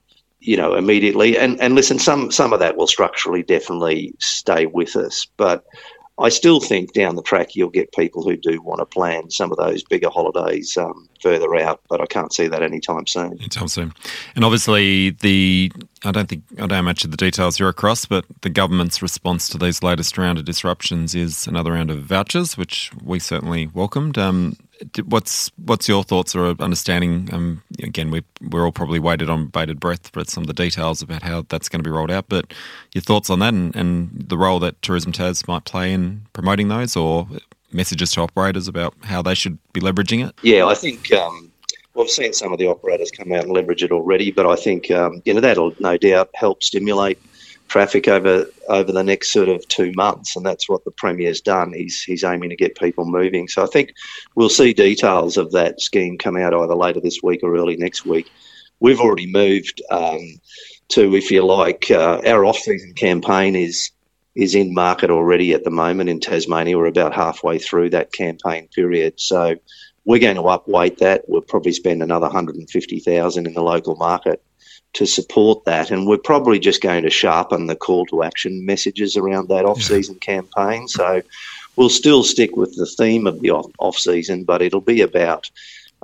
you 0.41 0.57
know, 0.57 0.75
immediately. 0.75 1.39
And 1.39 1.61
and 1.61 1.75
listen, 1.75 1.99
some 1.99 2.31
some 2.31 2.53
of 2.53 2.61
that 2.61 2.77
will 2.77 2.87
structurally 2.87 3.43
definitely 3.43 4.15
stay 4.19 4.67
with 4.67 4.97
us, 4.97 5.27
but 5.37 5.65
I 6.21 6.31
still 6.31 6.61
think 6.61 6.93
down 6.95 7.15
the 7.15 7.23
track 7.23 7.55
you'll 7.55 7.71
get 7.71 7.93
people 7.93 8.23
who 8.23 8.37
do 8.37 8.61
want 8.61 8.81
to 8.81 8.87
plan 8.87 9.31
some 9.31 9.53
of 9.53 9.59
those 9.59 9.85
bigger 9.85 10.11
holidays 10.11 10.77
um, 10.77 11.09
further 11.23 11.55
out, 11.57 11.81
but 11.89 12.01
I 12.01 12.07
can't 12.07 12.33
see 12.33 12.49
that 12.49 12.63
anytime 12.63 13.07
soon. 13.07 13.39
Anytime 13.39 13.69
soon. 13.69 13.93
And 14.35 14.45
obviously, 14.45 15.11
the 15.11 15.71
I 16.05 16.11
don't 16.11 16.29
think 16.29 16.43
I 16.55 16.61
don't 16.61 16.71
know 16.71 16.83
much 16.83 17.05
of 17.05 17.13
the 17.13 17.17
details 17.17 17.61
you're 17.61 17.69
across, 17.69 18.05
but 18.05 18.25
the 18.41 18.51
government's 18.51 19.01
response 19.01 19.49
to 19.51 19.59
these 19.59 19.83
latest 19.83 20.19
round 20.19 20.39
of 20.39 20.45
disruptions 20.45 21.15
is 21.15 21.47
another 21.47 21.73
round 21.73 21.91
of 21.91 22.03
vouchers, 22.03 22.57
which 22.57 22.91
we 23.03 23.19
certainly 23.19 23.69
welcomed. 23.69 24.19
Um, 24.19 24.57
what's 25.07 25.51
what's 25.65 25.89
your 25.89 26.03
thoughts 26.03 26.35
or 26.35 26.55
understanding? 26.61 27.29
Um, 27.33 27.63
again, 27.83 28.11
we 28.11 28.23
we're 28.51 28.65
all 28.65 28.73
probably 28.73 28.99
waited 28.99 29.31
on 29.31 29.47
bated 29.47 29.81
breath 29.81 30.11
for 30.13 30.25
some 30.25 30.43
of 30.43 30.47
the 30.47 30.53
details 30.53 31.03
about 31.03 31.23
how 31.23 31.45
that's 31.49 31.69
going 31.69 31.81
to 31.81 31.89
be 31.89 31.91
rolled 31.91 32.11
out. 32.11 32.27
But 32.29 32.53
your 32.95 33.03
thoughts 33.03 33.31
on 33.31 33.41
that 33.41 33.55
and, 33.55 33.75
and 33.75 34.29
the 34.29 34.39
role 34.39 34.59
that 34.61 34.81
Tourism 34.83 35.13
Tas 35.13 35.47
might 35.49 35.65
play 35.65 35.93
in 35.93 36.23
promoting 36.33 36.69
those, 36.69 36.97
or 36.97 37.29
messages 37.73 38.13
to 38.13 38.23
operators 38.23 38.69
about 38.69 38.95
how 39.03 39.23
they 39.23 39.35
should 39.35 39.59
be 39.73 39.81
leveraging 39.81 40.27
it? 40.27 40.35
Yeah, 40.43 40.67
I 40.67 40.75
think. 40.75 41.13
Um, 41.13 41.53
I've 41.99 42.09
seen 42.09 42.33
some 42.33 42.53
of 42.53 42.61
the 42.61 42.69
operators 42.69 43.11
come 43.11 43.33
out 43.33 43.43
and 43.43 43.53
leverage 43.53 43.83
it 43.83 43.91
already, 43.91 44.31
but 44.31 44.47
I 44.47 44.55
think 44.55 44.89
um, 44.93 45.21
you 45.25 45.35
know 45.35 45.41
that'll 45.41 45.75
no 45.81 45.97
doubt 45.97 46.31
help 46.35 46.63
stimulate 46.63 47.19
traffic 47.69 48.09
over 48.09 48.47
over 48.69 48.91
the 48.91 49.05
next 49.05 49.31
sort 49.31 49.49
of 49.49 49.67
two 49.69 49.93
months, 49.93 50.37
and 50.37 50.45
that's 50.45 50.69
what 50.69 50.85
the 50.85 50.91
premier's 50.91 51.41
done. 51.41 51.73
He's 51.73 52.03
he's 52.03 52.25
aiming 52.25 52.51
to 52.51 52.57
get 52.57 52.79
people 52.79 53.05
moving. 53.05 53.47
So 53.49 53.63
I 53.63 53.67
think 53.67 53.95
we'll 54.35 54.49
see 54.49 54.73
details 54.73 55.37
of 55.37 55.53
that 55.53 55.81
scheme 55.81 56.19
come 56.19 56.37
out 56.37 56.55
either 56.55 56.75
later 56.75 57.01
this 57.01 57.23
week 57.23 57.41
or 57.43 57.55
early 57.57 57.77
next 57.77 58.05
week. 58.05 58.31
We've 58.81 59.01
already 59.01 59.31
moved 59.31 59.83
um, 59.91 60.41
to, 60.91 61.15
if 61.17 61.31
you 61.31 61.45
like, 61.45 61.91
uh, 61.91 62.21
our 62.25 62.45
off-season 62.45 62.95
campaign 62.95 63.55
is 63.55 63.91
is 64.35 64.55
in 64.55 64.73
market 64.73 65.11
already 65.11 65.53
at 65.53 65.65
the 65.65 65.71
moment 65.71 66.11
in 66.11 66.21
Tasmania. 66.21 66.79
We're 66.79 66.87
about 66.87 67.15
halfway 67.15 67.59
through 67.59 67.91
that 67.91 68.13
campaign 68.13 68.69
period, 68.69 69.21
so 69.21 69.57
we're 70.05 70.21
going 70.21 70.37
to 70.37 70.43
upweight 70.43 70.99
that. 70.99 71.25
We'll 71.29 71.41
probably 71.43 71.73
spend 71.73 72.03
another 72.03 72.27
150,000 72.27 73.47
in 73.47 73.53
the 73.53 73.63
local 73.63 73.97
market 73.97 74.43
to 74.95 75.07
support 75.07 75.65
that. 75.65 75.91
And 75.91 76.07
we're 76.07 76.19
probably 76.19 76.59
just 76.59 76.81
going 76.81 77.03
to 77.05 77.11
sharpen 77.11 77.67
the 77.67 77.77
call 77.77 78.07
to 78.07 78.23
action 78.23 78.65
messages 78.65 79.17
around 79.17 79.49
that 79.49 79.65
off 79.65 79.83
season 79.83 80.15
yeah. 80.17 80.35
campaign. 80.35 80.89
So 80.89 81.23
we'll 81.77 81.91
still 81.91 82.25
stick 82.25 82.57
with 82.57 82.75
the 82.77 82.87
theme 82.87 83.27
of 83.27 83.41
the 83.41 83.51
off 83.51 83.99
season, 83.99 84.45
but 84.45 84.63
it'll 84.63 84.81
be 84.81 85.01
about 85.01 85.51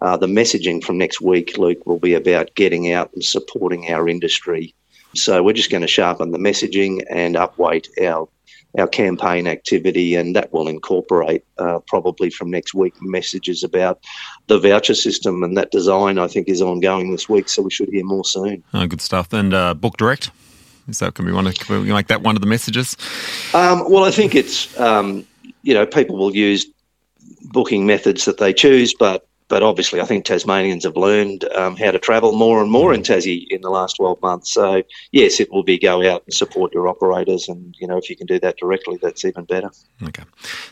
uh, 0.02 0.16
the 0.16 0.26
messaging 0.26 0.82
from 0.82 0.98
next 0.98 1.20
week, 1.20 1.56
Luke, 1.56 1.86
will 1.86 1.98
be 1.98 2.14
about 2.14 2.54
getting 2.54 2.92
out 2.92 3.12
and 3.14 3.24
supporting 3.24 3.92
our 3.92 4.08
industry. 4.08 4.74
So 5.14 5.42
we're 5.42 5.52
just 5.52 5.70
going 5.70 5.82
to 5.82 5.88
sharpen 5.88 6.32
the 6.32 6.38
messaging 6.38 7.02
and 7.08 7.36
upweight 7.36 7.88
our 8.02 8.28
our 8.78 8.88
campaign 8.88 9.46
activity, 9.46 10.14
and 10.14 10.34
that 10.34 10.52
will 10.52 10.68
incorporate 10.68 11.44
uh, 11.58 11.78
probably 11.86 12.30
from 12.30 12.50
next 12.50 12.74
week 12.74 12.94
messages 13.00 13.62
about 13.62 14.00
the 14.48 14.58
voucher 14.58 14.94
system 14.94 15.42
and 15.42 15.56
that 15.56 15.70
design. 15.70 16.18
I 16.18 16.26
think 16.26 16.48
is 16.48 16.62
ongoing 16.62 17.12
this 17.12 17.28
week, 17.28 17.48
so 17.48 17.62
we 17.62 17.70
should 17.70 17.88
hear 17.88 18.04
more 18.04 18.24
soon. 18.24 18.62
Oh, 18.72 18.86
good 18.86 19.00
stuff. 19.00 19.32
And 19.32 19.54
uh, 19.54 19.74
book 19.74 19.96
direct. 19.96 20.30
Is 20.88 20.98
that 20.98 21.14
can 21.14 21.24
be 21.24 21.32
one 21.32 21.46
of 21.46 21.54
can 21.58 21.82
we 21.82 21.92
make 21.92 22.08
that 22.08 22.22
one 22.22 22.36
of 22.36 22.42
the 22.42 22.48
messages? 22.48 22.96
Um, 23.54 23.90
well, 23.90 24.04
I 24.04 24.10
think 24.10 24.34
it's 24.34 24.78
um, 24.78 25.26
you 25.62 25.74
know 25.74 25.86
people 25.86 26.16
will 26.16 26.34
use 26.34 26.66
booking 27.44 27.86
methods 27.86 28.24
that 28.24 28.38
they 28.38 28.52
choose, 28.52 28.94
but 28.94 29.26
but 29.54 29.62
obviously, 29.62 30.00
I 30.00 30.04
think 30.04 30.24
Tasmanians 30.24 30.82
have 30.82 30.96
learned 30.96 31.44
um, 31.54 31.76
how 31.76 31.92
to 31.92 32.00
travel 32.00 32.32
more 32.32 32.60
and 32.60 32.72
more 32.72 32.92
in 32.92 33.02
Tassie 33.02 33.46
in 33.50 33.60
the 33.60 33.70
last 33.70 33.94
12 33.98 34.20
months. 34.20 34.52
So, 34.52 34.82
yes, 35.12 35.38
it 35.38 35.52
will 35.52 35.62
be 35.62 35.78
go 35.78 36.04
out 36.10 36.24
and 36.26 36.34
support 36.34 36.74
your 36.74 36.88
operators. 36.88 37.48
And, 37.48 37.72
you 37.78 37.86
know, 37.86 37.96
if 37.96 38.10
you 38.10 38.16
can 38.16 38.26
do 38.26 38.40
that 38.40 38.56
directly, 38.56 38.98
that's 39.00 39.24
even 39.24 39.44
better. 39.44 39.70
Okay. 40.02 40.24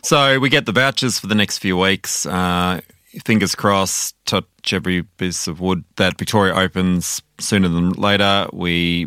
So, 0.02 0.40
we 0.40 0.48
get 0.48 0.66
the 0.66 0.72
vouchers 0.72 1.16
for 1.16 1.28
the 1.28 1.36
next 1.36 1.58
few 1.58 1.76
weeks. 1.76 2.26
Uh, 2.26 2.80
fingers 3.24 3.54
crossed, 3.54 4.16
touch 4.26 4.72
every 4.72 5.04
piece 5.04 5.46
of 5.46 5.60
wood 5.60 5.84
that 5.94 6.18
Victoria 6.18 6.52
opens 6.52 7.22
sooner 7.38 7.68
than 7.68 7.92
later. 7.92 8.48
We 8.52 9.06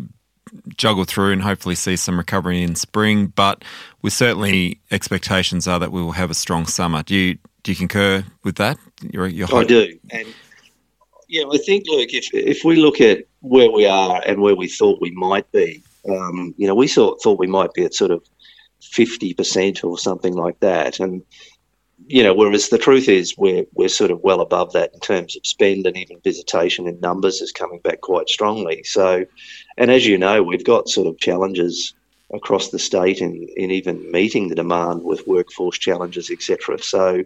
juggle 0.78 1.04
through 1.04 1.32
and 1.32 1.42
hopefully 1.42 1.74
see 1.74 1.96
some 1.96 2.16
recovery 2.16 2.62
in 2.62 2.76
spring. 2.76 3.26
But 3.26 3.62
we 4.00 4.08
certainly 4.08 4.80
expectations 4.90 5.68
are 5.68 5.78
that 5.80 5.92
we 5.92 6.00
will 6.00 6.12
have 6.12 6.30
a 6.30 6.34
strong 6.34 6.64
summer. 6.64 7.02
Do 7.02 7.14
you 7.14 7.36
do 7.62 7.72
you 7.72 7.76
concur 7.76 8.24
with 8.42 8.56
that? 8.56 8.78
Your, 9.02 9.26
your 9.26 9.54
I 9.54 9.64
do, 9.64 9.98
and 10.10 10.26
yeah, 11.28 11.44
I 11.52 11.58
think 11.58 11.84
look 11.86 12.12
if 12.12 12.32
if 12.32 12.64
we 12.64 12.76
look 12.76 13.00
at 13.00 13.24
where 13.40 13.70
we 13.70 13.86
are 13.86 14.22
and 14.26 14.40
where 14.40 14.56
we 14.56 14.68
thought 14.68 15.00
we 15.00 15.10
might 15.10 15.50
be, 15.52 15.82
um, 16.08 16.54
you 16.56 16.66
know, 16.66 16.74
we 16.74 16.88
thought 16.88 17.22
thought 17.22 17.38
we 17.38 17.46
might 17.46 17.74
be 17.74 17.84
at 17.84 17.94
sort 17.94 18.10
of 18.10 18.24
fifty 18.80 19.34
percent 19.34 19.84
or 19.84 19.98
something 19.98 20.34
like 20.34 20.58
that, 20.60 20.98
and 21.00 21.22
you 22.06 22.22
know, 22.22 22.34
whereas 22.34 22.68
the 22.68 22.78
truth 22.78 23.08
is 23.08 23.36
we're 23.36 23.64
we're 23.74 23.88
sort 23.88 24.10
of 24.10 24.22
well 24.22 24.40
above 24.40 24.72
that 24.72 24.92
in 24.94 25.00
terms 25.00 25.36
of 25.36 25.46
spend 25.46 25.86
and 25.86 25.96
even 25.96 26.20
visitation 26.22 26.86
in 26.86 27.00
numbers 27.00 27.40
is 27.40 27.52
coming 27.52 27.80
back 27.80 28.00
quite 28.00 28.28
strongly. 28.28 28.82
So, 28.84 29.26
and 29.76 29.90
as 29.90 30.06
you 30.06 30.18
know, 30.18 30.42
we've 30.42 30.64
got 30.64 30.88
sort 30.88 31.06
of 31.06 31.18
challenges 31.18 31.94
across 32.32 32.70
the 32.70 32.78
state 32.78 33.20
in, 33.20 33.48
in 33.56 33.70
even 33.70 34.10
meeting 34.10 34.48
the 34.48 34.54
demand 34.54 35.04
with 35.04 35.26
workforce 35.26 35.78
challenges, 35.78 36.30
etc. 36.30 36.78
So 36.78 37.24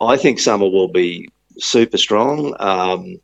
I 0.00 0.16
think 0.16 0.38
summer 0.38 0.68
will 0.68 0.88
be 0.88 1.28
super 1.58 1.98
strong. 1.98 2.54
Um, 2.58 3.16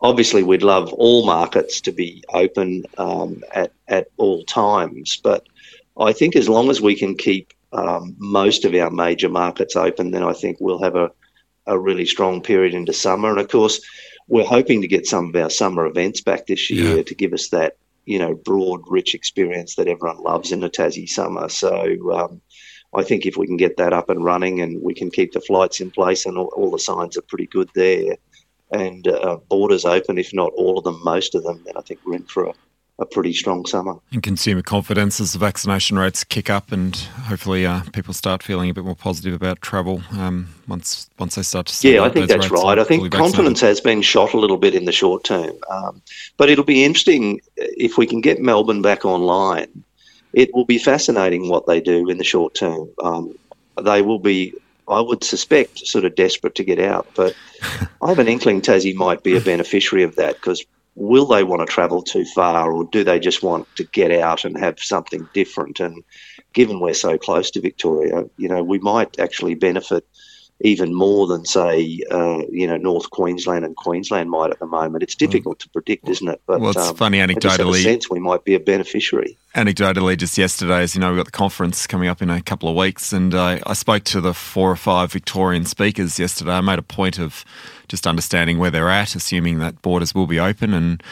obviously, 0.00 0.42
we'd 0.42 0.62
love 0.62 0.92
all 0.92 1.26
markets 1.26 1.80
to 1.82 1.92
be 1.92 2.24
open 2.30 2.84
um, 2.98 3.42
at, 3.52 3.72
at 3.88 4.08
all 4.16 4.44
times, 4.44 5.16
but 5.22 5.46
I 5.98 6.12
think 6.12 6.36
as 6.36 6.48
long 6.48 6.70
as 6.70 6.80
we 6.80 6.96
can 6.96 7.16
keep 7.16 7.52
um, 7.72 8.14
most 8.18 8.64
of 8.64 8.74
our 8.74 8.90
major 8.90 9.28
markets 9.28 9.76
open, 9.76 10.10
then 10.10 10.22
I 10.22 10.32
think 10.32 10.58
we'll 10.60 10.82
have 10.82 10.96
a, 10.96 11.10
a 11.66 11.78
really 11.78 12.06
strong 12.06 12.42
period 12.42 12.74
into 12.74 12.92
summer. 12.92 13.30
And 13.30 13.40
of 13.40 13.48
course, 13.48 13.80
we're 14.26 14.44
hoping 14.44 14.80
to 14.82 14.88
get 14.88 15.06
some 15.06 15.28
of 15.28 15.36
our 15.36 15.50
summer 15.50 15.86
events 15.86 16.20
back 16.20 16.46
this 16.46 16.70
year 16.70 16.96
yeah. 16.96 17.02
to 17.02 17.14
give 17.14 17.32
us 17.32 17.48
that 17.48 17.76
you 18.06 18.18
know, 18.18 18.34
broad, 18.34 18.82
rich 18.86 19.14
experience 19.14 19.76
that 19.76 19.88
everyone 19.88 20.22
loves 20.22 20.52
in 20.52 20.62
a 20.62 20.68
Tassie 20.68 21.08
summer. 21.08 21.48
So 21.48 22.12
um, 22.12 22.40
I 22.94 23.02
think 23.02 23.26
if 23.26 23.36
we 23.36 23.46
can 23.46 23.56
get 23.56 23.76
that 23.76 23.92
up 23.92 24.08
and 24.10 24.24
running 24.24 24.60
and 24.60 24.82
we 24.82 24.94
can 24.94 25.10
keep 25.10 25.32
the 25.32 25.40
flights 25.40 25.80
in 25.80 25.90
place 25.90 26.26
and 26.26 26.38
all, 26.38 26.52
all 26.56 26.70
the 26.70 26.78
signs 26.78 27.16
are 27.16 27.22
pretty 27.22 27.46
good 27.46 27.68
there 27.74 28.16
and 28.74 29.06
uh, 29.08 29.38
borders 29.48 29.84
open, 29.84 30.18
if 30.18 30.32
not 30.34 30.52
all 30.54 30.78
of 30.78 30.84
them, 30.84 31.00
most 31.04 31.34
of 31.34 31.44
them, 31.44 31.62
then 31.64 31.76
I 31.76 31.80
think 31.80 32.00
we're 32.04 32.16
in 32.16 32.24
for 32.24 32.46
a, 32.46 32.52
a 32.98 33.06
pretty 33.06 33.32
strong 33.32 33.66
summer. 33.66 33.94
And 34.12 34.22
consumer 34.22 34.62
confidence 34.62 35.20
as 35.20 35.32
the 35.32 35.38
vaccination 35.38 35.98
rates 35.98 36.24
kick 36.24 36.50
up, 36.50 36.72
and 36.72 36.96
hopefully 36.96 37.66
uh, 37.66 37.82
people 37.92 38.14
start 38.14 38.42
feeling 38.42 38.70
a 38.70 38.74
bit 38.74 38.84
more 38.84 38.96
positive 38.96 39.34
about 39.34 39.60
travel 39.62 40.02
um, 40.12 40.48
once 40.66 41.08
once 41.18 41.36
they 41.36 41.42
start 41.42 41.66
to 41.66 41.74
see. 41.74 41.94
Yeah, 41.94 42.02
I 42.02 42.08
think 42.08 42.28
that's 42.28 42.50
right. 42.50 42.78
I 42.78 42.84
think 42.84 43.12
confidence 43.12 43.60
has 43.60 43.80
been 43.80 44.02
shot 44.02 44.34
a 44.34 44.38
little 44.38 44.58
bit 44.58 44.74
in 44.74 44.84
the 44.84 44.92
short 44.92 45.24
term, 45.24 45.52
um, 45.70 46.02
but 46.36 46.50
it'll 46.50 46.64
be 46.64 46.84
interesting 46.84 47.40
if 47.56 47.96
we 47.96 48.06
can 48.06 48.20
get 48.20 48.40
Melbourne 48.40 48.82
back 48.82 49.04
online. 49.04 49.84
It 50.34 50.54
will 50.54 50.64
be 50.64 50.78
fascinating 50.78 51.48
what 51.48 51.66
they 51.66 51.80
do 51.80 52.08
in 52.08 52.18
the 52.18 52.24
short 52.24 52.54
term. 52.54 52.88
Um, 53.02 53.38
they 53.82 54.02
will 54.02 54.18
be 54.18 54.54
I 54.86 55.00
would 55.00 55.24
suspect 55.24 55.86
sort 55.86 56.04
of 56.04 56.14
desperate 56.14 56.54
to 56.56 56.64
get 56.64 56.78
out. 56.78 57.06
But 57.14 57.34
I 58.02 58.08
have 58.08 58.18
an 58.18 58.28
inkling 58.28 58.60
Tassie 58.60 58.94
might 58.94 59.22
be 59.22 59.36
a 59.36 59.40
beneficiary 59.52 60.04
of 60.04 60.16
that 60.16 60.34
because 60.36 60.64
will 60.94 61.26
they 61.26 61.42
want 61.42 61.66
to 61.66 61.72
travel 61.72 62.02
too 62.02 62.24
far 62.24 62.70
or 62.70 62.84
do 62.84 63.02
they 63.02 63.18
just 63.18 63.42
want 63.42 63.66
to 63.76 63.84
get 63.84 64.12
out 64.12 64.44
and 64.44 64.56
have 64.58 64.78
something 64.78 65.28
different? 65.32 65.80
And 65.80 66.04
given 66.52 66.80
we're 66.80 66.94
so 66.94 67.18
close 67.18 67.50
to 67.52 67.60
Victoria, 67.60 68.24
you 68.36 68.48
know, 68.48 68.62
we 68.62 68.78
might 68.78 69.18
actually 69.18 69.54
benefit 69.54 70.06
even 70.64 70.94
more 70.94 71.26
than 71.26 71.44
say, 71.44 72.00
uh, 72.10 72.42
you 72.50 72.66
know, 72.66 72.78
North 72.78 73.10
Queensland 73.10 73.66
and 73.66 73.76
Queensland 73.76 74.30
might 74.30 74.50
at 74.50 74.58
the 74.60 74.66
moment. 74.66 75.02
It's 75.02 75.14
difficult 75.14 75.58
to 75.58 75.68
predict, 75.68 76.08
isn't 76.08 76.26
it? 76.26 76.40
But 76.46 76.60
well, 76.60 76.70
it's 76.70 76.88
um, 76.88 76.96
funny 76.96 77.18
anecdotally. 77.18 77.82
sense 77.82 78.08
we 78.08 78.18
might 78.18 78.44
be 78.44 78.54
a 78.54 78.60
beneficiary. 78.60 79.36
Anecdotally, 79.54 80.16
just 80.16 80.38
yesterday, 80.38 80.80
as 80.80 80.94
you 80.94 81.02
know, 81.02 81.10
we've 81.10 81.18
got 81.18 81.26
the 81.26 81.32
conference 81.32 81.86
coming 81.86 82.08
up 82.08 82.22
in 82.22 82.30
a 82.30 82.40
couple 82.40 82.70
of 82.70 82.76
weeks, 82.76 83.12
and 83.12 83.34
uh, 83.34 83.58
I 83.66 83.74
spoke 83.74 84.04
to 84.04 84.22
the 84.22 84.32
four 84.32 84.70
or 84.70 84.76
five 84.76 85.12
Victorian 85.12 85.66
speakers 85.66 86.18
yesterday. 86.18 86.52
I 86.52 86.62
made 86.62 86.78
a 86.78 86.82
point 86.82 87.18
of 87.18 87.44
just 87.88 88.06
understanding 88.06 88.56
where 88.56 88.70
they're 88.70 88.88
at, 88.88 89.14
assuming 89.14 89.58
that 89.58 89.82
borders 89.82 90.14
will 90.14 90.26
be 90.26 90.40
open 90.40 90.72
and 90.72 91.02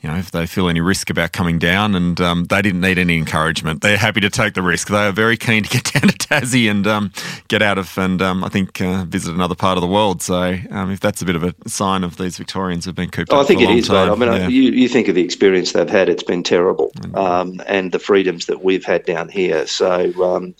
you 0.00 0.08
know, 0.08 0.16
if 0.16 0.30
they 0.30 0.46
feel 0.46 0.68
any 0.68 0.80
risk 0.80 1.10
about 1.10 1.32
coming 1.32 1.58
down, 1.58 1.96
and 1.96 2.20
um, 2.20 2.44
they 2.44 2.62
didn't 2.62 2.80
need 2.80 2.98
any 2.98 3.18
encouragement. 3.18 3.82
They're 3.82 3.96
happy 3.96 4.20
to 4.20 4.30
take 4.30 4.54
the 4.54 4.62
risk. 4.62 4.88
They 4.88 5.06
are 5.06 5.12
very 5.12 5.36
keen 5.36 5.64
to 5.64 5.68
get 5.68 5.84
down 5.92 6.08
to 6.08 6.16
Tassie 6.16 6.70
and 6.70 6.86
um, 6.86 7.12
get 7.48 7.62
out 7.62 7.78
of, 7.78 7.98
and 7.98 8.22
um, 8.22 8.44
I 8.44 8.48
think 8.48 8.80
uh, 8.80 9.04
visit 9.04 9.34
another 9.34 9.56
part 9.56 9.76
of 9.76 9.80
the 9.80 9.88
world. 9.88 10.22
So, 10.22 10.56
um, 10.70 10.92
if 10.92 11.00
that's 11.00 11.20
a 11.20 11.24
bit 11.24 11.34
of 11.34 11.42
a 11.42 11.54
sign 11.68 12.04
of 12.04 12.16
these 12.16 12.36
Victorians 12.36 12.84
have 12.84 12.94
been 12.94 13.10
cooped 13.10 13.32
oh, 13.32 13.38
up, 13.38 13.44
I 13.44 13.46
think 13.48 13.60
it 13.60 13.70
is. 13.70 13.88
Time, 13.88 14.12
I 14.12 14.14
mean, 14.14 14.32
yeah. 14.32 14.48
you, 14.48 14.70
you 14.70 14.88
think 14.88 15.08
of 15.08 15.16
the 15.16 15.22
experience 15.22 15.72
they've 15.72 15.90
had; 15.90 16.08
it's 16.08 16.22
been 16.22 16.44
terrible, 16.44 16.92
um, 17.14 17.60
and 17.66 17.90
the 17.90 17.98
freedoms 17.98 18.46
that 18.46 18.62
we've 18.62 18.84
had 18.84 19.04
down 19.04 19.28
here. 19.28 19.66
So. 19.66 20.12
Um, 20.24 20.54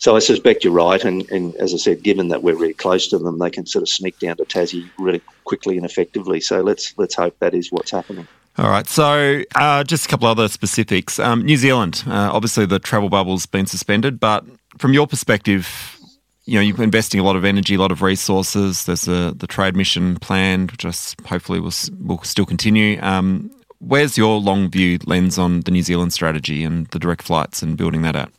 so 0.00 0.14
I 0.14 0.20
suspect 0.20 0.62
you're 0.62 0.72
right, 0.72 1.04
and, 1.04 1.28
and 1.32 1.56
as 1.56 1.74
I 1.74 1.76
said, 1.76 2.04
given 2.04 2.28
that 2.28 2.44
we're 2.44 2.54
really 2.54 2.72
close 2.72 3.08
to 3.08 3.18
them, 3.18 3.40
they 3.40 3.50
can 3.50 3.66
sort 3.66 3.82
of 3.82 3.88
sneak 3.88 4.16
down 4.20 4.36
to 4.36 4.44
Tassie 4.44 4.88
really 4.96 5.20
quickly 5.42 5.76
and 5.76 5.84
effectively. 5.84 6.40
So 6.40 6.60
let's 6.60 6.94
let's 6.98 7.16
hope 7.16 7.36
that 7.40 7.52
is 7.52 7.72
what's 7.72 7.90
happening. 7.90 8.28
All 8.58 8.68
right. 8.68 8.88
So, 8.88 9.42
uh, 9.54 9.84
just 9.84 10.06
a 10.06 10.08
couple 10.08 10.26
other 10.26 10.48
specifics. 10.48 11.20
Um, 11.20 11.44
New 11.44 11.56
Zealand, 11.56 12.02
uh, 12.08 12.30
obviously, 12.32 12.66
the 12.66 12.80
travel 12.80 13.08
bubble's 13.08 13.46
been 13.46 13.66
suspended, 13.66 14.18
but 14.18 14.44
from 14.78 14.92
your 14.92 15.06
perspective, 15.06 15.96
you 16.44 16.54
know, 16.54 16.60
you're 16.60 16.82
investing 16.82 17.20
a 17.20 17.22
lot 17.22 17.36
of 17.36 17.44
energy, 17.44 17.76
a 17.76 17.78
lot 17.78 17.92
of 17.92 18.02
resources. 18.02 18.84
There's 18.86 19.06
a, 19.06 19.32
the 19.36 19.46
trade 19.46 19.76
mission 19.76 20.16
planned, 20.16 20.72
which 20.72 20.82
hopefully 21.24 21.60
will, 21.60 21.72
will 22.00 22.22
still 22.24 22.46
continue. 22.46 22.98
Um, 23.00 23.48
where's 23.78 24.18
your 24.18 24.40
long 24.40 24.70
view 24.70 24.98
lens 25.06 25.38
on 25.38 25.60
the 25.60 25.70
New 25.70 25.82
Zealand 25.82 26.12
strategy 26.12 26.64
and 26.64 26.88
the 26.88 26.98
direct 26.98 27.22
flights 27.22 27.62
and 27.62 27.76
building 27.76 28.02
that 28.02 28.16
out? 28.16 28.32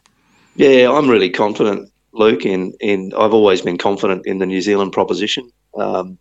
Yeah, 0.56 0.92
I'm 0.92 1.10
really 1.10 1.30
confident, 1.30 1.90
Luke. 2.12 2.46
In 2.46 2.74
in 2.82 3.14
I've 3.18 3.34
always 3.34 3.62
been 3.62 3.78
confident 3.78 4.26
in 4.26 4.40
the 4.40 4.46
New 4.46 4.60
Zealand 4.60 4.92
proposition. 4.92 5.50
Um, 5.78 6.18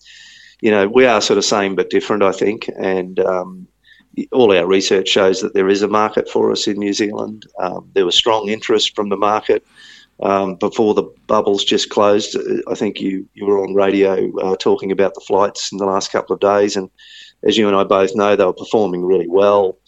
you 0.60 0.70
know, 0.70 0.86
we 0.86 1.04
are 1.06 1.20
sort 1.20 1.38
of 1.38 1.44
same 1.44 1.74
but 1.74 1.90
different, 1.90 2.22
I 2.22 2.32
think, 2.32 2.68
and 2.78 3.18
um, 3.20 3.66
all 4.32 4.56
our 4.56 4.66
research 4.66 5.08
shows 5.08 5.40
that 5.40 5.54
there 5.54 5.68
is 5.68 5.82
a 5.82 5.88
market 5.88 6.28
for 6.28 6.50
us 6.50 6.66
in 6.66 6.78
New 6.78 6.92
Zealand. 6.92 7.46
Um, 7.60 7.90
there 7.94 8.06
was 8.06 8.14
strong 8.14 8.48
interest 8.48 8.96
from 8.96 9.08
the 9.08 9.16
market 9.16 9.66
um, 10.20 10.56
before 10.56 10.94
the 10.94 11.04
bubbles 11.26 11.64
just 11.64 11.90
closed. 11.90 12.36
I 12.66 12.74
think 12.74 13.00
you, 13.00 13.28
you 13.34 13.46
were 13.46 13.62
on 13.62 13.74
radio 13.74 14.30
uh, 14.38 14.56
talking 14.56 14.90
about 14.90 15.14
the 15.14 15.24
flights 15.26 15.70
in 15.72 15.78
the 15.78 15.86
last 15.86 16.10
couple 16.10 16.34
of 16.34 16.40
days, 16.40 16.76
and 16.76 16.90
as 17.44 17.56
you 17.56 17.68
and 17.68 17.76
I 17.76 17.84
both 17.84 18.14
know, 18.14 18.34
they 18.34 18.44
were 18.44 18.52
performing 18.52 19.04
really 19.04 19.28
well. 19.28 19.78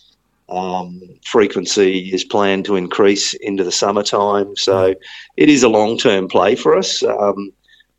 Um, 0.49 1.01
frequency 1.25 2.13
is 2.13 2.25
planned 2.25 2.65
to 2.65 2.77
increase 2.77 3.35
into 3.35 3.65
the 3.65 3.73
summertime, 3.73 4.57
so 4.57 4.95
it 5.37 5.49
is 5.49 5.63
a 5.63 5.69
long 5.69 5.97
term 5.97 6.29
play 6.29 6.55
for 6.55 6.77
us. 6.77 7.03
Um, 7.03 7.53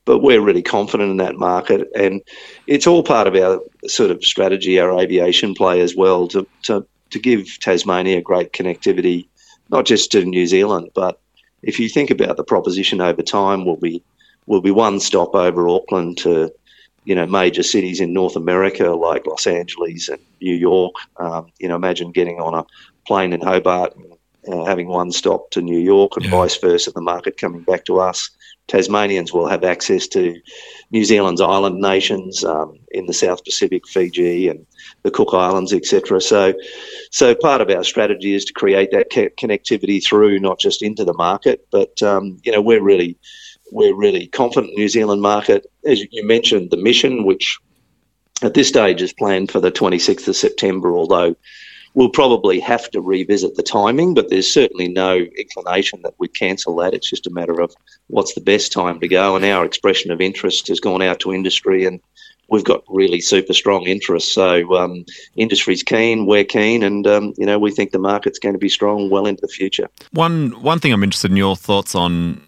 but 0.05 0.19
we're 0.19 0.41
really 0.41 0.61
confident 0.61 1.11
in 1.11 1.17
that 1.17 1.35
market, 1.35 1.87
and 1.95 2.21
it's 2.67 2.87
all 2.87 3.03
part 3.03 3.27
of 3.27 3.35
our 3.35 3.61
sort 3.87 4.11
of 4.11 4.23
strategy, 4.23 4.79
our 4.79 4.99
aviation 4.99 5.53
play 5.53 5.81
as 5.81 5.95
well, 5.95 6.27
to, 6.29 6.47
to, 6.63 6.85
to 7.11 7.19
give 7.19 7.59
Tasmania 7.59 8.21
great 8.21 8.53
connectivity, 8.53 9.27
not 9.69 9.85
just 9.85 10.11
to 10.11 10.25
New 10.25 10.47
Zealand, 10.47 10.89
but 10.93 11.19
if 11.63 11.79
you 11.79 11.89
think 11.89 12.09
about 12.09 12.37
the 12.37 12.43
proposition 12.43 13.01
over 13.01 13.21
time, 13.21 13.65
we'll 13.65 13.75
be 13.75 14.03
we'll 14.47 14.61
be 14.61 14.71
one 14.71 14.99
stop 14.99 15.35
over 15.35 15.67
Auckland 15.67 16.17
to 16.19 16.51
you 17.05 17.15
know 17.15 17.25
major 17.25 17.63
cities 17.63 17.99
in 17.99 18.13
North 18.13 18.35
America 18.35 18.89
like 18.89 19.25
Los 19.27 19.47
Angeles 19.47 20.09
and 20.09 20.19
New 20.41 20.55
York. 20.55 20.95
Um, 21.17 21.51
you 21.59 21.67
know, 21.67 21.75
imagine 21.75 22.11
getting 22.11 22.39
on 22.39 22.53
a 22.53 22.65
plane 23.05 23.33
in 23.33 23.41
Hobart 23.41 23.95
and 23.95 24.13
uh, 24.47 24.65
having 24.65 24.87
one 24.87 25.11
stop 25.11 25.51
to 25.51 25.61
New 25.61 25.79
York 25.79 26.15
and 26.15 26.25
yeah. 26.25 26.31
vice 26.31 26.57
versa. 26.57 26.91
The 26.91 27.01
market 27.01 27.37
coming 27.37 27.61
back 27.61 27.85
to 27.85 27.99
us. 27.99 28.29
Tasmanians 28.67 29.33
will 29.33 29.47
have 29.47 29.63
access 29.63 30.07
to 30.07 30.35
New 30.91 31.03
Zealand's 31.03 31.41
island 31.41 31.79
nations 31.79 32.43
um, 32.43 32.79
in 32.91 33.05
the 33.05 33.13
South 33.13 33.43
Pacific, 33.43 33.87
Fiji 33.87 34.47
and 34.47 34.65
the 35.03 35.11
Cook 35.11 35.33
Islands, 35.33 35.73
etc. 35.73 36.21
So, 36.21 36.53
so 37.11 37.35
part 37.35 37.61
of 37.61 37.69
our 37.69 37.83
strategy 37.83 38.33
is 38.33 38.45
to 38.45 38.53
create 38.53 38.91
that 38.91 39.09
connectivity 39.09 40.03
through 40.03 40.39
not 40.39 40.59
just 40.59 40.81
into 40.81 41.03
the 41.03 41.13
market, 41.13 41.67
but 41.71 42.01
um, 42.01 42.39
you 42.43 42.51
know 42.51 42.61
we're 42.61 42.83
really 42.83 43.17
we're 43.71 43.95
really 43.95 44.27
confident 44.27 44.73
New 44.77 44.89
Zealand 44.89 45.21
market. 45.21 45.65
As 45.85 46.01
you 46.11 46.25
mentioned, 46.25 46.71
the 46.71 46.77
mission, 46.77 47.25
which 47.25 47.57
at 48.41 48.53
this 48.53 48.67
stage 48.67 49.01
is 49.01 49.13
planned 49.13 49.51
for 49.51 49.59
the 49.59 49.71
26th 49.71 50.27
of 50.27 50.35
September, 50.35 50.95
although 50.95 51.35
we'll 51.93 52.09
probably 52.09 52.59
have 52.59 52.89
to 52.91 53.01
revisit 53.01 53.55
the 53.55 53.63
timing, 53.63 54.13
but 54.13 54.29
there's 54.29 54.51
certainly 54.51 54.87
no 54.87 55.17
inclination 55.37 56.01
that 56.03 56.13
we'd 56.17 56.33
cancel 56.33 56.75
that. 56.77 56.93
It's 56.93 57.09
just 57.09 57.27
a 57.27 57.31
matter 57.31 57.59
of 57.61 57.73
what's 58.07 58.33
the 58.33 58.41
best 58.41 58.71
time 58.71 58.99
to 58.99 59.07
go. 59.07 59.35
And 59.35 59.45
our 59.45 59.65
expression 59.65 60.11
of 60.11 60.21
interest 60.21 60.67
has 60.69 60.79
gone 60.79 61.01
out 61.01 61.19
to 61.21 61.33
industry 61.33 61.85
and 61.85 61.99
we've 62.51 62.63
got 62.63 62.83
really 62.89 63.21
super 63.21 63.53
strong 63.53 63.87
interest. 63.87 64.33
So 64.33 64.75
um, 64.75 65.05
industry's 65.35 65.81
keen, 65.81 66.27
we're 66.27 66.43
keen, 66.43 66.83
and 66.83 67.07
um, 67.07 67.33
you 67.37 67.45
know 67.45 67.57
we 67.57 67.71
think 67.71 67.91
the 67.91 67.99
market's 67.99 68.37
going 68.37 68.53
to 68.53 68.59
be 68.59 68.69
strong 68.69 69.09
well 69.09 69.25
into 69.25 69.41
the 69.41 69.47
future. 69.47 69.87
One 70.11 70.51
one 70.61 70.79
thing 70.79 70.93
I'm 70.93 71.03
interested 71.03 71.31
in 71.31 71.37
your 71.37 71.55
thoughts 71.55 71.95
on 71.95 72.47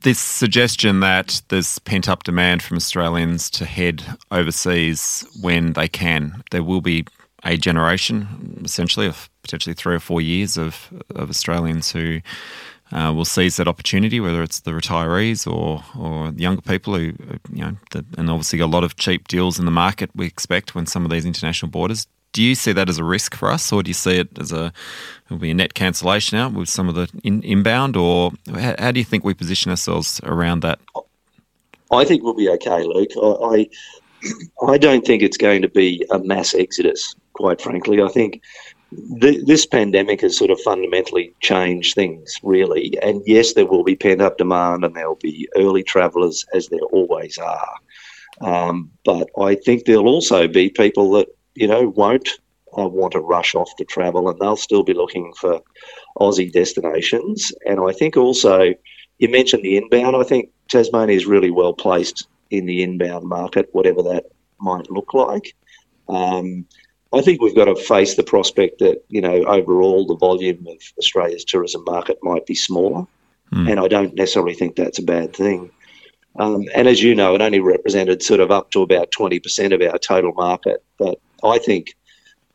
this 0.00 0.18
suggestion 0.18 1.00
that 1.00 1.42
there's 1.48 1.78
pent 1.80 2.08
up 2.08 2.24
demand 2.24 2.62
from 2.62 2.76
Australians 2.76 3.50
to 3.50 3.64
head 3.64 4.04
overseas 4.30 5.24
when 5.40 5.74
they 5.74 5.88
can. 5.88 6.42
There 6.50 6.64
will 6.64 6.80
be 6.80 7.04
a 7.44 7.56
generation, 7.56 8.60
essentially, 8.64 9.06
of 9.06 9.28
potentially 9.42 9.74
three 9.74 9.94
or 9.94 10.00
four 10.00 10.20
years 10.20 10.56
of, 10.56 10.92
of 11.16 11.28
Australians 11.28 11.90
who 11.90 12.20
uh, 12.92 13.12
will 13.14 13.24
seize 13.24 13.56
that 13.56 13.66
opportunity, 13.66 14.20
whether 14.20 14.42
it's 14.42 14.60
the 14.60 14.70
retirees 14.70 15.50
or 15.50 15.82
or 15.98 16.32
younger 16.36 16.62
people 16.62 16.94
who, 16.94 17.12
you 17.52 17.64
know, 17.64 17.76
the, 17.90 18.04
and 18.18 18.30
obviously 18.30 18.60
a 18.60 18.66
lot 18.66 18.84
of 18.84 18.96
cheap 18.96 19.28
deals 19.28 19.58
in 19.58 19.64
the 19.64 19.70
market 19.70 20.10
we 20.14 20.26
expect 20.26 20.74
when 20.74 20.86
some 20.86 21.04
of 21.04 21.10
these 21.10 21.24
international 21.24 21.70
borders 21.70 22.06
do 22.32 22.42
you 22.42 22.54
see 22.54 22.72
that 22.72 22.88
as 22.88 22.98
a 22.98 23.04
risk 23.04 23.34
for 23.34 23.50
us, 23.50 23.72
or 23.72 23.82
do 23.82 23.90
you 23.90 23.94
see 23.94 24.18
it 24.18 24.28
as 24.38 24.52
a 24.52 24.72
will 25.28 25.38
be 25.38 25.50
a 25.50 25.54
net 25.54 25.74
cancellation 25.74 26.38
out 26.38 26.52
with 26.52 26.68
some 26.68 26.88
of 26.88 26.94
the 26.94 27.08
in, 27.22 27.42
inbound, 27.42 27.96
or 27.96 28.32
how, 28.54 28.74
how, 28.78 28.90
do 28.90 29.00
you 29.00 29.04
think 29.04 29.24
we 29.24 29.34
position 29.34 29.70
ourselves 29.70 30.20
around 30.24 30.60
that? 30.60 30.78
I 31.90 32.04
think 32.04 32.22
we'll 32.22 32.34
be 32.34 32.48
okay, 32.48 32.82
Luke. 32.84 33.10
I, 33.16 33.28
I, 33.28 33.68
I 34.72 34.78
don't 34.78 35.06
think 35.06 35.22
it's 35.22 35.36
going 35.36 35.62
to 35.62 35.68
be 35.68 36.04
a 36.10 36.18
mass 36.18 36.54
exodus. 36.54 37.14
Quite 37.34 37.60
frankly, 37.60 38.02
I 38.02 38.08
think 38.08 38.42
th- 39.20 39.44
this 39.46 39.66
pandemic 39.66 40.20
has 40.20 40.36
sort 40.36 40.50
of 40.50 40.60
fundamentally 40.60 41.34
changed 41.40 41.94
things, 41.94 42.34
really. 42.42 42.98
And 43.02 43.22
yes, 43.26 43.54
there 43.54 43.66
will 43.66 43.84
be 43.84 43.96
pent 43.96 44.20
up 44.20 44.38
demand, 44.38 44.84
and 44.84 44.94
there 44.94 45.08
will 45.08 45.16
be 45.16 45.48
early 45.56 45.82
travellers, 45.82 46.44
as 46.54 46.68
there 46.68 46.80
always 46.92 47.38
are. 47.38 47.74
Um, 48.40 48.90
but 49.04 49.28
I 49.40 49.54
think 49.54 49.84
there'll 49.84 50.08
also 50.08 50.48
be 50.48 50.68
people 50.68 51.12
that 51.12 51.28
you 51.54 51.66
know, 51.66 51.88
won't 51.88 52.28
uh, 52.78 52.88
want 52.88 53.12
to 53.12 53.20
rush 53.20 53.54
off 53.54 53.74
to 53.76 53.84
travel 53.84 54.28
and 54.28 54.38
they'll 54.38 54.56
still 54.56 54.82
be 54.82 54.94
looking 54.94 55.32
for 55.34 55.60
Aussie 56.18 56.52
destinations. 56.52 57.52
And 57.66 57.80
I 57.80 57.92
think 57.92 58.16
also, 58.16 58.74
you 59.18 59.28
mentioned 59.28 59.62
the 59.62 59.76
inbound. 59.76 60.16
I 60.16 60.22
think 60.22 60.50
Tasmania 60.68 61.16
is 61.16 61.26
really 61.26 61.50
well 61.50 61.74
placed 61.74 62.26
in 62.50 62.66
the 62.66 62.82
inbound 62.82 63.26
market, 63.26 63.68
whatever 63.72 64.02
that 64.02 64.26
might 64.58 64.90
look 64.90 65.14
like. 65.14 65.54
Um, 66.08 66.66
I 67.14 67.20
think 67.20 67.40
we've 67.40 67.54
got 67.54 67.66
to 67.66 67.76
face 67.76 68.14
the 68.14 68.22
prospect 68.22 68.78
that, 68.78 69.04
you 69.08 69.20
know, 69.20 69.44
overall 69.44 70.06
the 70.06 70.16
volume 70.16 70.66
of 70.66 70.78
Australia's 70.98 71.44
tourism 71.44 71.84
market 71.84 72.18
might 72.22 72.46
be 72.46 72.54
smaller. 72.54 73.06
Mm. 73.52 73.70
And 73.70 73.80
I 73.80 73.88
don't 73.88 74.14
necessarily 74.14 74.54
think 74.54 74.76
that's 74.76 74.98
a 74.98 75.02
bad 75.02 75.34
thing. 75.34 75.70
Um, 76.38 76.64
and 76.74 76.88
as 76.88 77.02
you 77.02 77.14
know, 77.14 77.34
it 77.34 77.42
only 77.42 77.60
represented 77.60 78.22
sort 78.22 78.40
of 78.40 78.50
up 78.50 78.70
to 78.70 78.82
about 78.82 79.10
20% 79.12 79.74
of 79.74 79.82
our 79.82 79.98
total 79.98 80.32
market. 80.32 80.82
But 80.98 81.18
I 81.44 81.58
think 81.58 81.94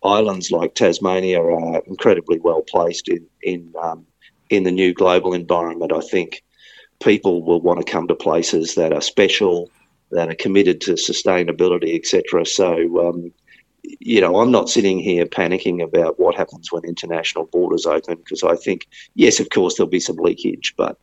islands 0.04 0.52
like 0.52 0.74
Tasmania 0.74 1.42
are 1.42 1.84
incredibly 1.86 2.40
well 2.40 2.62
placed 2.62 3.08
in 3.08 3.26
in 3.44 3.74
um, 3.82 4.06
in 4.50 4.64
the 4.64 4.72
new 4.72 4.94
global 4.94 5.34
environment. 5.34 5.92
I 5.92 6.02
think 6.02 6.44
people 7.04 7.44
will 7.44 7.62
want 7.62 7.86
to 7.86 7.92
come 7.92 8.08
to 8.08 8.16
places 8.16 8.76
that 8.76 8.94
are 8.94 9.02
special, 9.02 9.70
that 10.12 10.30
are 10.30 10.36
committed 10.36 10.82
to 10.82 10.94
sustainability, 10.94 11.96
etc. 11.96 12.46
So, 12.46 13.10
um, 13.10 13.32
you 14.00 14.22
know, 14.22 14.40
I'm 14.40 14.52
not 14.52 14.70
sitting 14.70 15.00
here 15.00 15.26
panicking 15.26 15.84
about 15.84 16.20
what 16.20 16.36
happens 16.36 16.72
when 16.72 16.84
international 16.84 17.46
borders 17.46 17.86
open 17.86 18.18
because 18.18 18.44
I 18.44 18.56
think, 18.56 18.88
yes, 19.16 19.40
of 19.40 19.50
course, 19.50 19.76
there'll 19.76 19.90
be 19.90 20.00
some 20.00 20.18
leakage, 20.18 20.74
but 20.78 20.98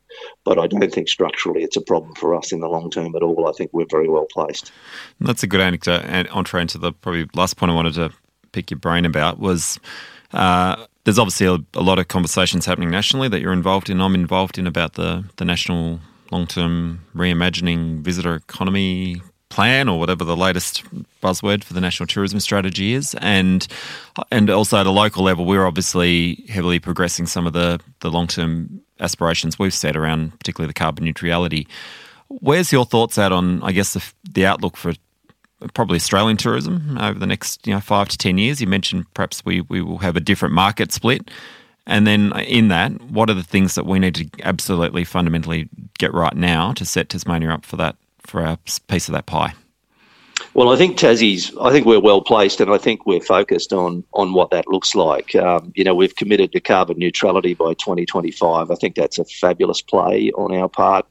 but 0.44 0.58
I 0.58 0.66
don't 0.66 0.92
think 0.92 1.08
structurally 1.08 1.62
it's 1.62 1.76
a 1.76 1.80
problem 1.80 2.14
for 2.14 2.34
us 2.34 2.52
in 2.52 2.60
the 2.60 2.68
long 2.68 2.90
term 2.90 3.14
at 3.16 3.22
all. 3.22 3.48
I 3.48 3.52
think 3.52 3.70
we're 3.72 3.86
very 3.90 4.08
well 4.08 4.26
placed. 4.30 4.72
That's 5.20 5.42
a 5.42 5.46
good 5.46 5.60
anecdote 5.60 6.02
and 6.04 6.28
entree 6.28 6.62
into 6.62 6.78
the 6.78 6.92
probably 6.92 7.28
last 7.34 7.56
point 7.56 7.72
I 7.72 7.74
wanted 7.74 7.94
to 7.94 8.10
pick 8.52 8.70
your 8.70 8.78
brain 8.78 9.04
about 9.04 9.38
was. 9.38 9.78
Uh, 10.32 10.86
there's 11.04 11.18
obviously 11.18 11.46
a, 11.46 11.58
a, 11.78 11.82
lot 11.82 11.98
of 11.98 12.08
conversations 12.08 12.64
happening 12.64 12.90
nationally 12.90 13.28
that 13.28 13.40
you're 13.40 13.52
involved 13.52 13.90
in. 13.90 14.00
I'm 14.00 14.14
involved 14.14 14.58
in 14.58 14.66
about 14.66 14.94
the, 14.94 15.22
the 15.36 15.44
national 15.44 16.00
long 16.32 16.46
term 16.46 17.00
reimagining 17.14 18.00
visitor 18.00 18.34
economy 18.34 19.20
plan 19.54 19.88
or 19.88 19.98
whatever 19.98 20.24
the 20.24 20.36
latest 20.36 20.84
buzzword 21.22 21.64
for 21.64 21.74
the 21.74 21.80
national 21.80 22.06
tourism 22.06 22.40
strategy 22.40 22.92
is. 22.92 23.14
And 23.20 23.66
and 24.30 24.50
also 24.50 24.78
at 24.78 24.86
a 24.86 24.90
local 24.90 25.24
level 25.24 25.44
we're 25.44 25.66
obviously 25.66 26.44
heavily 26.48 26.78
progressing 26.78 27.26
some 27.26 27.46
of 27.46 27.52
the 27.52 27.80
the 28.00 28.10
long-term 28.10 28.80
aspirations 29.00 29.58
we've 29.58 29.74
set 29.74 29.96
around 29.96 30.38
particularly 30.38 30.68
the 30.68 30.74
carbon 30.74 31.04
neutrality. 31.04 31.66
Where's 32.28 32.72
your 32.72 32.84
thoughts 32.84 33.18
at 33.18 33.32
on 33.32 33.62
i 33.62 33.70
guess 33.72 33.94
the, 33.94 34.04
the 34.32 34.46
outlook 34.46 34.76
for 34.76 34.94
probably 35.72 35.96
Australian 35.96 36.36
tourism 36.36 36.98
over 36.98 37.18
the 37.18 37.26
next 37.26 37.66
you 37.66 37.72
know 37.72 37.80
five 37.80 38.08
to 38.08 38.18
ten 38.18 38.38
years. 38.38 38.60
You 38.60 38.66
mentioned 38.66 39.06
perhaps 39.14 39.44
we, 39.44 39.62
we 39.62 39.80
will 39.80 39.98
have 39.98 40.16
a 40.16 40.20
different 40.20 40.54
market 40.54 40.92
split, 40.92 41.30
and 41.86 42.06
then 42.06 42.38
in 42.40 42.68
that, 42.68 43.00
what 43.02 43.30
are 43.30 43.34
the 43.34 43.42
things 43.42 43.74
that 43.74 43.86
we 43.86 43.98
need 43.98 44.14
to 44.16 44.28
absolutely 44.42 45.04
fundamentally 45.04 45.68
get 45.98 46.12
right 46.12 46.36
now 46.36 46.72
to 46.72 46.84
set 46.84 47.08
Tasmania 47.08 47.50
up 47.50 47.64
for 47.64 47.76
that 47.76 47.96
for 48.26 48.40
a 48.40 48.58
piece 48.88 49.08
of 49.08 49.12
that 49.12 49.26
pie? 49.26 49.54
Well, 50.54 50.70
I 50.70 50.76
think 50.76 50.96
Tassie's. 50.96 51.52
I 51.60 51.70
think 51.70 51.86
we're 51.86 52.00
well 52.00 52.20
placed, 52.20 52.60
and 52.60 52.70
I 52.70 52.78
think 52.78 53.06
we're 53.06 53.20
focused 53.20 53.72
on 53.72 54.04
on 54.12 54.32
what 54.32 54.50
that 54.50 54.68
looks 54.68 54.94
like. 54.94 55.34
Um, 55.34 55.72
you 55.74 55.84
know, 55.84 55.94
we've 55.94 56.14
committed 56.14 56.52
to 56.52 56.60
carbon 56.60 56.98
neutrality 56.98 57.54
by 57.54 57.74
2025. 57.74 58.70
I 58.70 58.74
think 58.76 58.94
that's 58.94 59.18
a 59.18 59.24
fabulous 59.24 59.82
play 59.82 60.30
on 60.32 60.54
our 60.54 60.68
part. 60.68 61.06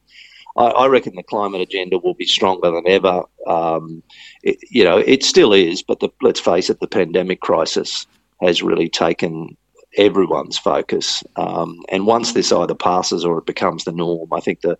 I, 0.55 0.65
I 0.65 0.87
reckon 0.87 1.15
the 1.15 1.23
climate 1.23 1.61
agenda 1.61 1.97
will 1.97 2.13
be 2.13 2.25
stronger 2.25 2.71
than 2.71 2.87
ever. 2.87 3.23
Um, 3.47 4.03
it, 4.43 4.59
you 4.69 4.83
know, 4.83 4.97
it 4.97 5.23
still 5.23 5.53
is, 5.53 5.83
but 5.83 5.99
the, 5.99 6.09
let's 6.21 6.39
face 6.39 6.69
it, 6.69 6.79
the 6.79 6.87
pandemic 6.87 7.41
crisis 7.41 8.07
has 8.41 8.61
really 8.61 8.89
taken 8.89 9.57
everyone's 9.97 10.57
focus. 10.57 11.23
Um, 11.35 11.81
and 11.89 12.07
once 12.07 12.33
this 12.33 12.51
either 12.51 12.75
passes 12.75 13.25
or 13.25 13.37
it 13.37 13.45
becomes 13.45 13.83
the 13.83 13.91
norm, 13.91 14.31
I 14.33 14.39
think 14.39 14.61
the 14.61 14.77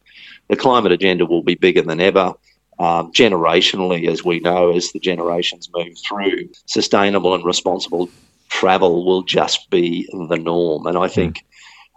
the 0.50 0.56
climate 0.56 0.92
agenda 0.92 1.26
will 1.26 1.44
be 1.44 1.56
bigger 1.56 1.82
than 1.82 2.00
ever. 2.00 2.34
Um, 2.80 3.12
generationally, 3.12 4.10
as 4.10 4.26
we 4.26 4.40
know, 4.40 4.72
as 4.72 4.92
the 4.92 5.00
generations 5.00 5.70
move 5.74 5.96
through, 6.08 6.50
sustainable 6.66 7.36
and 7.36 7.46
responsible 7.46 8.10
travel 8.50 9.06
will 9.06 9.24
just 9.24 9.70
be 9.70 10.08
the 10.12 10.38
norm. 10.38 10.88
And 10.88 10.98
I 10.98 11.08
hmm. 11.08 11.14
think 11.14 11.46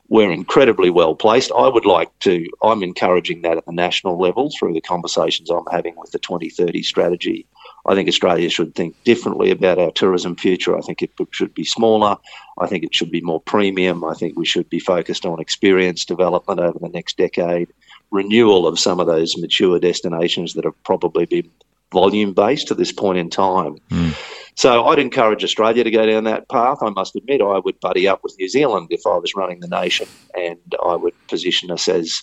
we're 0.09 0.33
incredibly 0.33 0.91
well 0.91 1.15
placed. 1.15 1.51
I 1.53 1.69
would 1.69 1.87
like 1.87 2.17
to, 2.21 2.47
I'm 2.63 2.83
encouraging 2.83 3.43
that 3.43 3.57
at 3.57 3.67
the 3.67 3.73
national 3.73 4.19
level 4.19 4.51
through 4.57 4.75
the 4.75 4.81
conversations 4.81 5.51
I'm 5.51 5.67
having 5.71 5.95
with 5.97 6.13
the 6.13 6.19
2030 6.19 6.83
strategy. 6.83 7.47
I 7.87 7.94
think 7.94 8.09
Australia 8.09 8.51
should 8.51 8.75
think 8.75 9.03
differently 9.05 9.51
about 9.51 9.79
our 9.79 9.92
tourism 9.92 10.37
future. 10.37 10.77
I 10.77 10.81
think 10.81 11.03
it 11.03 11.12
should 11.31 11.55
be 11.55 11.64
smaller. 11.64 12.16
I 12.59 12.66
think 12.66 12.85
it 12.85 12.94
should 12.94 13.11
be 13.11 13.20
more 13.20 13.40
premium. 13.40 14.05
I 14.05 14.14
think 14.14 14.37
we 14.37 14.44
should 14.44 14.68
be 14.68 14.81
focused 14.81 15.25
on 15.25 15.40
experience 15.40 16.05
development 16.05 16.61
over 16.61 16.79
the 16.79 16.88
next 16.88 17.16
decade, 17.16 17.68
renewal 18.11 18.66
of 18.66 18.79
some 18.79 18.99
of 18.99 19.07
those 19.07 19.38
mature 19.38 19.79
destinations 19.79 20.55
that 20.55 20.64
have 20.64 20.83
probably 20.83 21.27
been 21.27 21.51
volume 21.92 22.33
based 22.33 22.70
at 22.70 22.77
this 22.77 22.92
point 22.92 23.18
in 23.18 23.31
time. 23.31 23.77
Mm. 23.90 24.14
So 24.57 24.87
I'd 24.87 24.99
encourage 24.99 25.44
Australia 25.44 25.85
to 25.85 25.90
go 25.90 26.07
down 26.07 26.25
that 26.25 26.49
path. 26.49 26.79
I 26.83 26.90
must 26.90 27.14
admit, 27.14 27.42
I 27.42 27.59
would 27.59 27.79
buddy 27.81 28.09
up 28.09 28.25
with 28.25 28.37
New 28.38 28.49
Zealand 28.49 28.88
if 28.90 29.07
I 29.07 29.16
was 29.18 29.35
running 29.37 29.61
the 29.61 29.68
nation, 29.68 30.09
and 30.35 30.75
I 30.85 30.96
would 30.96 31.14
position 31.29 31.70
us 31.70 31.88
as 31.88 32.22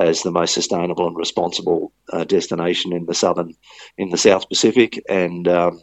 as 0.00 0.22
the 0.22 0.30
most 0.30 0.54
sustainable 0.54 1.06
and 1.06 1.16
responsible 1.16 1.92
uh, 2.12 2.24
destination 2.24 2.92
in 2.92 3.06
the 3.06 3.14
southern, 3.14 3.54
in 3.96 4.10
the 4.10 4.18
South 4.18 4.48
Pacific. 4.48 5.02
And 5.08 5.46
um, 5.48 5.80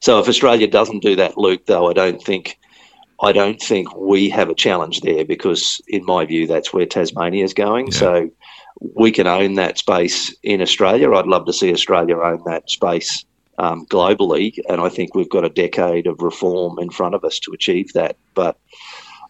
so, 0.00 0.18
if 0.18 0.28
Australia 0.28 0.66
doesn't 0.66 1.02
do 1.02 1.16
that, 1.16 1.38
Luke, 1.38 1.66
though, 1.66 1.88
I 1.88 1.92
don't 1.92 2.22
think. 2.22 2.58
I 3.22 3.30
don't 3.30 3.62
think 3.62 3.94
we 3.96 4.28
have 4.30 4.50
a 4.50 4.54
challenge 4.54 5.00
there 5.00 5.24
because, 5.24 5.80
in 5.86 6.04
my 6.04 6.24
view, 6.26 6.48
that's 6.48 6.72
where 6.72 6.84
Tasmania 6.84 7.44
is 7.44 7.54
going. 7.54 7.86
Yeah. 7.86 7.98
So 7.98 8.30
we 8.80 9.12
can 9.12 9.28
own 9.28 9.54
that 9.54 9.78
space 9.78 10.34
in 10.42 10.60
Australia. 10.60 11.12
I'd 11.12 11.26
love 11.26 11.46
to 11.46 11.52
see 11.52 11.72
Australia 11.72 12.18
own 12.18 12.42
that 12.46 12.68
space 12.68 13.24
um, 13.58 13.86
globally, 13.86 14.58
and 14.68 14.80
I 14.80 14.88
think 14.88 15.14
we've 15.14 15.30
got 15.30 15.44
a 15.44 15.48
decade 15.48 16.06
of 16.06 16.20
reform 16.20 16.78
in 16.80 16.90
front 16.90 17.14
of 17.14 17.24
us 17.24 17.38
to 17.40 17.52
achieve 17.52 17.92
that. 17.92 18.16
But 18.34 18.58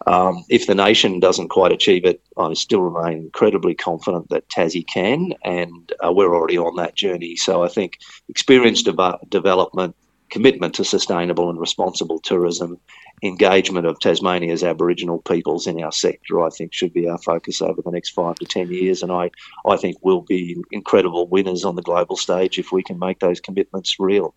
um, 0.07 0.43
if 0.49 0.67
the 0.67 0.75
nation 0.75 1.19
doesn't 1.19 1.49
quite 1.49 1.71
achieve 1.71 2.05
it, 2.05 2.21
I 2.37 2.53
still 2.53 2.81
remain 2.81 3.17
incredibly 3.19 3.75
confident 3.75 4.29
that 4.29 4.47
Tassie 4.49 4.87
can, 4.87 5.33
and 5.43 5.91
uh, 6.03 6.11
we're 6.11 6.35
already 6.35 6.57
on 6.57 6.75
that 6.77 6.95
journey. 6.95 7.35
So 7.35 7.63
I 7.63 7.67
think 7.67 7.97
experience 8.29 8.83
de- 8.83 9.19
development, 9.29 9.95
commitment 10.29 10.75
to 10.75 10.85
sustainable 10.85 11.49
and 11.49 11.59
responsible 11.59 12.19
tourism, 12.19 12.79
engagement 13.23 13.87
of 13.87 13.99
Tasmania's 13.99 14.63
Aboriginal 14.63 15.21
peoples 15.21 15.65
in 15.65 15.81
our 15.81 15.91
sector, 15.91 16.41
I 16.43 16.49
think 16.49 16.73
should 16.73 16.93
be 16.93 17.07
our 17.07 17.17
focus 17.17 17.61
over 17.61 17.81
the 17.81 17.91
next 17.91 18.09
five 18.09 18.35
to 18.35 18.45
ten 18.45 18.71
years. 18.71 19.01
And 19.01 19.11
I, 19.11 19.31
I 19.67 19.77
think 19.77 19.97
we'll 20.01 20.21
be 20.21 20.61
incredible 20.71 21.27
winners 21.27 21.65
on 21.65 21.75
the 21.75 21.81
global 21.81 22.17
stage 22.17 22.59
if 22.59 22.71
we 22.71 22.83
can 22.83 22.99
make 22.99 23.19
those 23.19 23.39
commitments 23.39 23.99
real. 23.99 24.35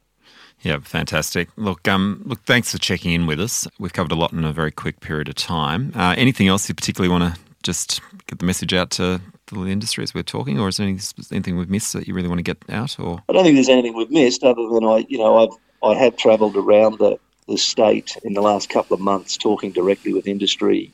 Yeah, 0.62 0.78
fantastic. 0.80 1.48
Look, 1.56 1.86
um, 1.86 2.22
look, 2.24 2.40
thanks 2.44 2.72
for 2.72 2.78
checking 2.78 3.12
in 3.12 3.26
with 3.26 3.40
us. 3.40 3.68
We've 3.78 3.92
covered 3.92 4.12
a 4.12 4.16
lot 4.16 4.32
in 4.32 4.44
a 4.44 4.52
very 4.52 4.72
quick 4.72 5.00
period 5.00 5.28
of 5.28 5.36
time. 5.36 5.92
Uh, 5.94 6.14
anything 6.18 6.48
else 6.48 6.68
you 6.68 6.74
particularly 6.74 7.10
want 7.10 7.34
to 7.34 7.40
just 7.62 8.00
get 8.26 8.38
the 8.38 8.44
message 8.44 8.74
out 8.74 8.90
to 8.90 9.20
the 9.46 9.64
industry 9.66 10.02
as 10.02 10.14
we're 10.14 10.22
talking, 10.22 10.58
or 10.58 10.68
is 10.68 10.76
there 10.76 10.86
anything, 10.86 11.24
anything 11.32 11.56
we've 11.56 11.70
missed 11.70 11.92
that 11.94 12.06
you 12.06 12.14
really 12.14 12.28
want 12.28 12.38
to 12.38 12.42
get 12.42 12.58
out? 12.68 12.98
Or 12.98 13.22
I 13.28 13.32
don't 13.32 13.44
think 13.44 13.56
there's 13.56 13.68
anything 13.68 13.94
we've 13.94 14.10
missed, 14.10 14.42
other 14.42 14.68
than 14.68 14.84
I, 14.84 15.06
you 15.08 15.18
know, 15.18 15.38
I've 15.38 15.56
I 15.82 15.94
have 15.94 16.16
travelled 16.16 16.56
around 16.56 16.98
the, 16.98 17.18
the 17.46 17.56
state 17.56 18.16
in 18.24 18.34
the 18.34 18.40
last 18.40 18.68
couple 18.68 18.94
of 18.94 19.00
months, 19.00 19.36
talking 19.36 19.72
directly 19.72 20.12
with 20.12 20.26
industry. 20.26 20.92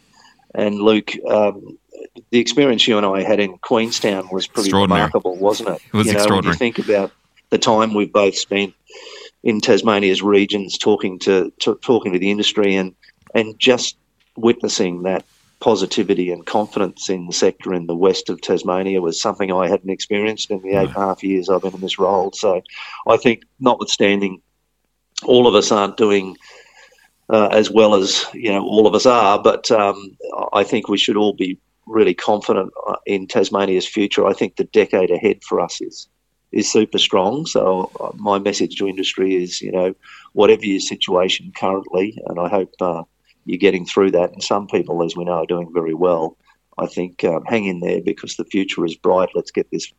And 0.55 0.77
Luke, 0.77 1.13
um, 1.27 1.79
the 2.31 2.39
experience 2.39 2.87
you 2.87 2.97
and 2.97 3.07
I 3.07 3.23
had 3.23 3.41
in 3.41 3.59
Queenstown 3.59 4.29
was 4.31 4.47
pretty 4.47 4.73
remarkable, 4.73 5.37
wasn't 5.37 5.71
it? 5.71 5.83
It 5.87 5.97
was 5.97 6.07
you 6.07 6.13
know, 6.13 6.19
extraordinary. 6.19 6.53
When 6.59 6.67
you 6.67 6.73
think 6.73 6.79
about 6.79 7.13
the 7.51 7.59
time 7.59 7.95
we've 7.95 8.13
both 8.13 8.37
spent 8.37 8.75
in 9.45 9.61
Tasmania's 9.61 10.23
regions, 10.23 10.77
talking 10.77 11.19
to, 11.21 11.53
to 11.61 11.77
talking 11.77 12.13
to 12.15 12.19
the 12.19 12.31
industry, 12.31 12.75
and 12.75 12.95
and 13.35 13.57
just 13.59 13.97
witnessing 14.37 15.03
that 15.05 15.25
positivity 15.61 16.31
and 16.33 16.45
confidence 16.45 17.09
in 17.09 17.27
the 17.27 17.33
sector 17.33 17.73
in 17.73 17.87
the 17.87 17.95
west 17.95 18.29
of 18.29 18.41
Tasmania 18.41 19.01
was 19.01 19.21
something 19.21 19.53
I 19.53 19.69
hadn't 19.69 19.91
experienced 19.91 20.51
in 20.51 20.61
the 20.63 20.71
eight 20.71 20.89
and 20.89 20.97
a 20.97 21.01
half 21.01 21.23
years 21.23 21.49
I've 21.49 21.63
been 21.63 21.75
in 21.75 21.81
this 21.81 21.99
role. 21.99 22.33
So 22.33 22.61
I 23.07 23.17
think, 23.17 23.45
notwithstanding, 23.61 24.43
all 25.25 25.47
of 25.47 25.55
us 25.55 25.71
aren't 25.71 25.97
doing 25.97 26.37
uh, 27.31 27.49
as 27.53 27.71
well 27.71 27.95
as 27.95 28.27
you 28.35 28.51
know 28.51 28.63
all 28.63 28.87
of 28.87 28.95
us 28.95 29.07
are, 29.07 29.43
but 29.43 29.71
um, 29.71 30.17
I 30.53 30.65
think 30.65 30.89
we 30.89 30.99
should 30.99 31.17
all 31.17 31.35
be 31.35 31.59
really 31.87 32.15
confident 32.15 32.73
uh, 32.87 32.97
in 33.07 33.27
Tasmania's 33.27 33.87
future. 33.87 34.27
I 34.27 34.33
think 34.33 34.57
the 34.57 34.65
decade 34.65 35.11
ahead 35.11 35.43
for 35.45 35.61
us 35.61 35.81
is 35.83 36.09
is 36.55 36.71
super 36.71 36.99
strong. 36.99 37.47
So 37.47 37.91
uh, 38.01 38.13
my 38.15 38.39
message 38.39 38.77
to 38.77 38.89
industry 38.89 39.43
is, 39.43 39.61
you 39.61 39.73
know, 39.73 39.95
whatever 40.33 40.65
your 40.65 40.81
situation 40.81 41.53
currently, 41.57 42.17
and 42.27 42.39
I 42.39 42.49
hope 42.49 42.73
uh, 42.81 43.03
you're 43.45 43.59
getting 43.59 43.85
through 43.85 44.13
that. 44.13 44.33
And 44.33 44.43
some 44.43 44.67
people, 44.69 45.03
as 45.03 45.17
we 45.17 45.25
know, 45.25 45.43
are 45.43 45.47
doing 45.47 45.71
very 45.75 45.95
well. 45.95 46.37
I 46.79 46.87
think 46.87 47.25
um, 47.25 47.45
hang 47.45 47.67
in 47.67 47.81
there 47.81 48.01
because 48.01 48.37
the 48.37 48.45
future 48.45 48.85
is 48.85 48.97
bright. 48.97 49.31
Let's 49.35 49.51
get 49.51 49.71
this 49.71 49.93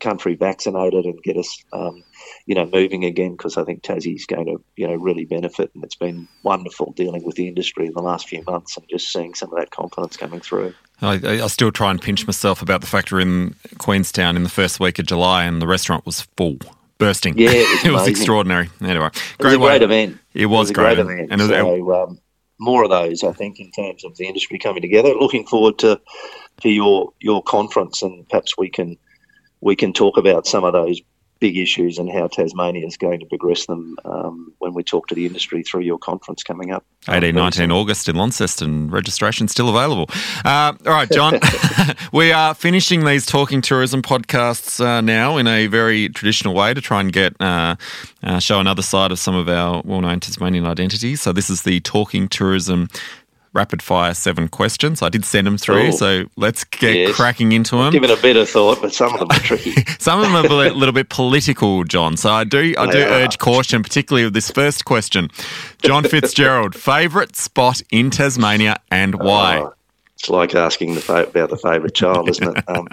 country 0.00 0.34
vaccinated 0.34 1.04
and 1.04 1.22
get 1.22 1.36
us, 1.36 1.64
um, 1.72 2.02
you 2.46 2.54
know, 2.54 2.66
moving 2.66 3.04
again 3.04 3.32
because 3.32 3.56
I 3.56 3.64
think 3.64 3.82
Tassie's 3.82 4.26
going 4.26 4.46
to, 4.46 4.60
you 4.76 4.86
know, 4.86 4.94
really 4.94 5.24
benefit. 5.24 5.70
And 5.74 5.84
it's 5.84 5.94
been 5.94 6.28
wonderful 6.42 6.92
dealing 6.92 7.24
with 7.24 7.36
the 7.36 7.48
industry 7.48 7.86
in 7.86 7.92
the 7.92 8.02
last 8.02 8.28
few 8.28 8.42
months 8.44 8.76
and 8.76 8.86
just 8.88 9.12
seeing 9.12 9.34
some 9.34 9.52
of 9.52 9.58
that 9.58 9.70
confidence 9.70 10.16
coming 10.16 10.40
through. 10.40 10.74
I, 11.00 11.14
I, 11.42 11.46
still 11.46 11.70
try 11.70 11.90
and 11.90 12.00
pinch 12.02 12.26
myself 12.26 12.60
about 12.60 12.80
the 12.80 12.86
fact 12.86 13.12
we're 13.12 13.20
in 13.20 13.54
Queenstown 13.78 14.36
in 14.36 14.42
the 14.42 14.48
first 14.48 14.80
week 14.80 14.98
of 14.98 15.06
July 15.06 15.44
and 15.44 15.62
the 15.62 15.66
restaurant 15.66 16.04
was 16.04 16.22
full, 16.36 16.58
bursting. 16.98 17.38
Yeah, 17.38 17.50
it 17.52 17.68
was, 17.70 17.84
it 17.84 17.92
was 17.92 18.08
extraordinary. 18.08 18.68
Anyway, 18.80 19.10
great, 19.38 19.54
it 19.54 19.56
was 19.58 19.66
a 19.66 19.70
great 19.70 19.82
event. 19.82 20.18
It 20.34 20.46
was, 20.46 20.70
it 20.70 20.76
was 20.76 20.96
great. 20.96 20.96
great 20.96 20.98
event. 20.98 21.32
And 21.32 21.40
so, 21.42 21.94
um, 21.94 22.20
more 22.60 22.82
of 22.82 22.90
those, 22.90 23.22
I 23.22 23.32
think, 23.32 23.60
in 23.60 23.70
terms 23.70 24.04
of 24.04 24.16
the 24.16 24.26
industry 24.26 24.58
coming 24.58 24.82
together. 24.82 25.14
Looking 25.14 25.46
forward 25.46 25.78
to 25.78 26.00
to 26.62 26.68
your 26.68 27.12
your 27.20 27.42
conference, 27.42 28.02
and 28.02 28.28
perhaps 28.28 28.58
we 28.58 28.68
can 28.68 28.96
we 29.60 29.76
can 29.76 29.92
talk 29.92 30.16
about 30.16 30.46
some 30.46 30.64
of 30.64 30.72
those 30.72 31.00
big 31.40 31.56
issues 31.56 31.98
and 31.98 32.10
how 32.10 32.26
Tasmania 32.26 32.86
is 32.86 32.96
going 32.96 33.20
to 33.20 33.26
progress 33.26 33.66
them 33.66 33.96
um, 34.04 34.52
when 34.58 34.74
we 34.74 34.82
talk 34.82 35.06
to 35.08 35.14
the 35.14 35.26
industry 35.26 35.62
through 35.62 35.82
your 35.82 35.98
conference 35.98 36.42
coming 36.42 36.72
up. 36.72 36.84
18, 37.08 37.34
19 37.34 37.70
August 37.70 38.08
in 38.08 38.16
Launceston. 38.16 38.90
Registration 38.90 39.48
still 39.48 39.68
available. 39.68 40.06
Uh, 40.44 40.72
all 40.84 40.92
right, 40.92 41.10
John, 41.10 41.38
we 42.12 42.32
are 42.32 42.54
finishing 42.54 43.04
these 43.04 43.24
Talking 43.24 43.62
Tourism 43.62 44.02
podcasts 44.02 44.84
uh, 44.84 45.00
now 45.00 45.36
in 45.36 45.46
a 45.46 45.66
very 45.68 46.08
traditional 46.08 46.54
way 46.54 46.74
to 46.74 46.80
try 46.80 47.00
and 47.00 47.12
get 47.12 47.34
uh, 47.40 47.76
uh 48.22 48.38
show 48.38 48.60
another 48.60 48.82
side 48.82 49.12
of 49.12 49.18
some 49.18 49.34
of 49.34 49.48
our 49.48 49.82
well-known 49.84 50.20
Tasmanian 50.20 50.66
identities. 50.66 51.22
So 51.22 51.32
this 51.32 51.50
is 51.50 51.62
the 51.62 51.80
Talking 51.80 52.28
Tourism 52.28 52.88
rapid 53.52 53.82
fire 53.82 54.14
seven 54.14 54.48
questions. 54.48 55.02
I 55.02 55.08
did 55.08 55.24
send 55.24 55.46
them 55.46 55.58
through, 55.58 55.88
Ooh. 55.88 55.92
so 55.92 56.24
let's 56.36 56.64
get 56.64 56.94
yes. 56.94 57.16
cracking 57.16 57.52
into 57.52 57.76
them. 57.76 57.92
Give 57.92 58.04
it 58.04 58.10
a 58.10 58.20
bit 58.20 58.36
of 58.36 58.48
thought, 58.48 58.80
but 58.80 58.92
some 58.92 59.12
of 59.12 59.20
them 59.20 59.30
are 59.30 59.40
tricky. 59.40 59.74
some 59.98 60.20
of 60.20 60.26
them 60.26 60.36
are 60.36 60.66
a 60.66 60.70
little 60.74 60.92
bit 60.92 61.08
political, 61.08 61.84
John. 61.84 62.16
So 62.16 62.30
I 62.30 62.44
do 62.44 62.74
I 62.78 62.90
do 62.90 62.98
urge 62.98 63.38
caution, 63.38 63.82
particularly 63.82 64.24
with 64.24 64.34
this 64.34 64.50
first 64.50 64.84
question. 64.84 65.30
John 65.82 66.04
Fitzgerald, 66.08 66.74
favourite 66.74 67.36
spot 67.36 67.82
in 67.90 68.10
Tasmania 68.10 68.76
and 68.90 69.16
why? 69.16 69.60
Oh, 69.60 69.74
it's 70.14 70.28
like 70.28 70.54
asking 70.54 70.94
the 70.94 71.00
fa- 71.00 71.28
about 71.28 71.50
the 71.50 71.56
favourite 71.56 71.94
child, 71.94 72.28
isn't 72.28 72.56
it? 72.56 72.64
Um, 72.68 72.88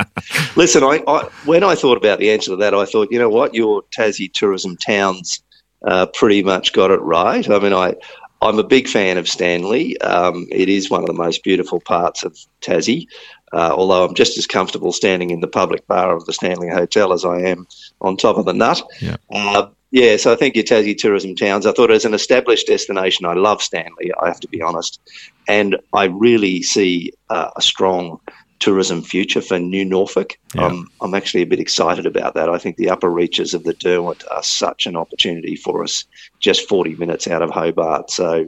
listen, 0.56 0.84
I, 0.84 1.04
I, 1.08 1.24
when 1.46 1.64
I 1.64 1.74
thought 1.74 1.98
about 1.98 2.20
the 2.20 2.30
answer 2.30 2.52
to 2.52 2.56
that, 2.58 2.76
I 2.76 2.86
thought, 2.86 3.12
you 3.12 3.18
know 3.18 3.30
what, 3.30 3.56
your 3.56 3.82
Tassie 3.98 4.32
tourism 4.32 4.78
towns 4.78 5.42
uh, 5.88 6.06
pretty 6.08 6.44
much 6.44 6.74
got 6.74 6.92
it 6.92 7.02
right. 7.02 7.50
I 7.50 7.60
mean, 7.60 7.74
I 7.74 7.96
I'm 8.42 8.60
a 8.60 8.64
big 8.64 8.88
fan 8.88 9.18
of 9.18 9.28
Stanley. 9.28 10.00
Um, 10.02 10.48
it 10.52 10.70
is 10.70 10.90
one 10.90 11.02
of 11.02 11.08
the 11.08 11.14
most 11.14 11.44
beautiful 11.44 11.80
parts 11.80 12.24
of 12.24 12.38
Tassie, 12.62 13.08
uh, 13.54 13.74
although 13.76 14.06
I'm 14.06 14.16
just 14.16 14.38
as 14.38 14.46
comfortable 14.46 14.92
standing 14.92 15.30
in 15.30 15.40
the 15.40 15.48
public 15.48 15.88
bar 15.88 16.16
of 16.16 16.26
the 16.26 16.34
Stanley 16.34 16.70
Hotel 16.70 17.14
as 17.14 17.26
I 17.26 17.40
am 17.40 17.68
on 18.02 18.18
top 18.18 18.38
of 18.38 18.46
the 18.46 18.54
nut. 18.54 18.82
Yeah. 19.02 19.18
Uh, 19.32 19.68
yeah, 19.92 20.18
so 20.18 20.34
I 20.34 20.36
think 20.36 20.56
your 20.56 20.66
Tassie 20.66 20.98
tourism 20.98 21.36
towns. 21.36 21.66
I 21.66 21.72
thought 21.72 21.90
as 21.90 22.04
an 22.04 22.14
established 22.14 22.68
destination, 22.68 23.26
I 23.26 23.34
love 23.34 23.62
Stanley. 23.62 24.12
I 24.20 24.28
have 24.28 24.42
to 24.42 24.48
be 24.48 24.62
honest, 24.62 25.00
and 25.48 25.78
I 25.94 26.06
really 26.06 26.62
see 26.64 27.14
uh, 27.30 27.52
a 27.56 27.62
strong 27.62 28.20
tourism 28.60 29.02
future 29.02 29.42
for 29.42 29.60
New 29.60 29.86
Norfolk. 29.86 30.38
Yeah. 30.54 30.66
Um, 30.66 30.90
I'm 31.02 31.14
actually 31.14 31.42
a 31.42 31.48
bit 31.48 31.60
excited 31.60 32.06
about 32.06 32.34
that. 32.36 32.50
I 32.50 32.58
think 32.58 32.78
the 32.78 32.90
upper 32.90 33.10
reaches 33.10 33.54
of 33.54 33.64
the 33.64 33.74
Derwent 33.74 34.24
are 34.32 34.44
such 34.44 34.88
an 34.88 34.96
opportunity 34.96 35.56
for 35.56 35.84
us, 35.84 36.06
just 36.40 36.68
40 36.68 36.96
minutes 36.96 37.28
out 37.28 37.42
of 37.42 37.50
Hobart. 37.50 38.10
So 38.12 38.48